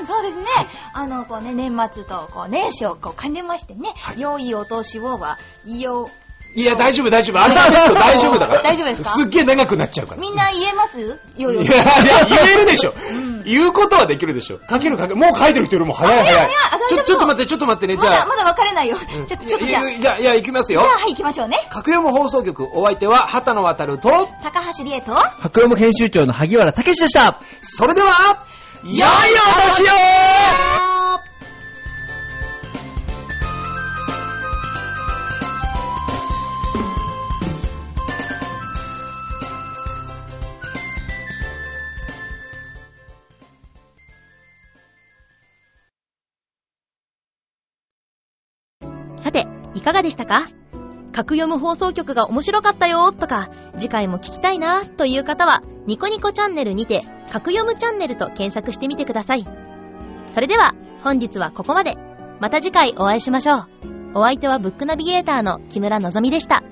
[0.00, 0.44] うん、そうですね。
[0.92, 6.08] あの、こうね、年末とこう年始をこう兼ねましてね、はい良いお年をは、よ、
[6.56, 7.40] いや、大丈夫、大丈夫。
[7.40, 8.62] アルファベット大丈夫だから。
[8.64, 9.10] 大丈夫ですか？
[9.10, 10.20] すっげえ長くなっちゃうから。
[10.20, 10.98] みんな言えます？
[11.00, 11.62] よいよ。
[11.62, 12.94] いやいや、言えるでしょ。
[13.46, 14.58] ん言うことはできるでしょ。
[14.68, 15.16] 書ける書ける。
[15.16, 16.88] もう書いてる人よりも早い早い早い早いあ。
[16.88, 17.96] ちょ、ちょっと待って、ちょっと待ってね。
[17.96, 18.26] じゃあ。
[18.26, 18.96] まだまだ分かれないよ。
[18.96, 20.90] うんちょっと、ちょっとじゃあ、いや、いや、いきますよじゃ。
[20.90, 21.58] あ、はい、行きましょうね。
[21.70, 27.36] 格読む放送局、お相手は、畑野渡ると、高橋理恵と、白山編集長の萩原武史でした。
[27.62, 28.44] それでは、
[28.84, 29.02] 良いお
[29.70, 29.82] 年
[30.92, 30.95] を
[49.86, 50.46] かがでしたか？
[51.12, 59.46] 格読む放送局が面白かったよとか、次回も聞きたいなという方は、ニコニコチャンネルにて、格読むチャンネルと検索してみてください。
[60.26, 60.74] それでは、
[61.04, 61.96] 本日はここまで。
[62.40, 63.66] また次回お会いしましょう。
[64.14, 66.64] お相手はブックナビゲーターの木村のぞみでした。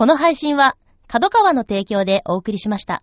[0.00, 0.78] この配信は、
[1.08, 3.02] 角川の提供でお送りしました。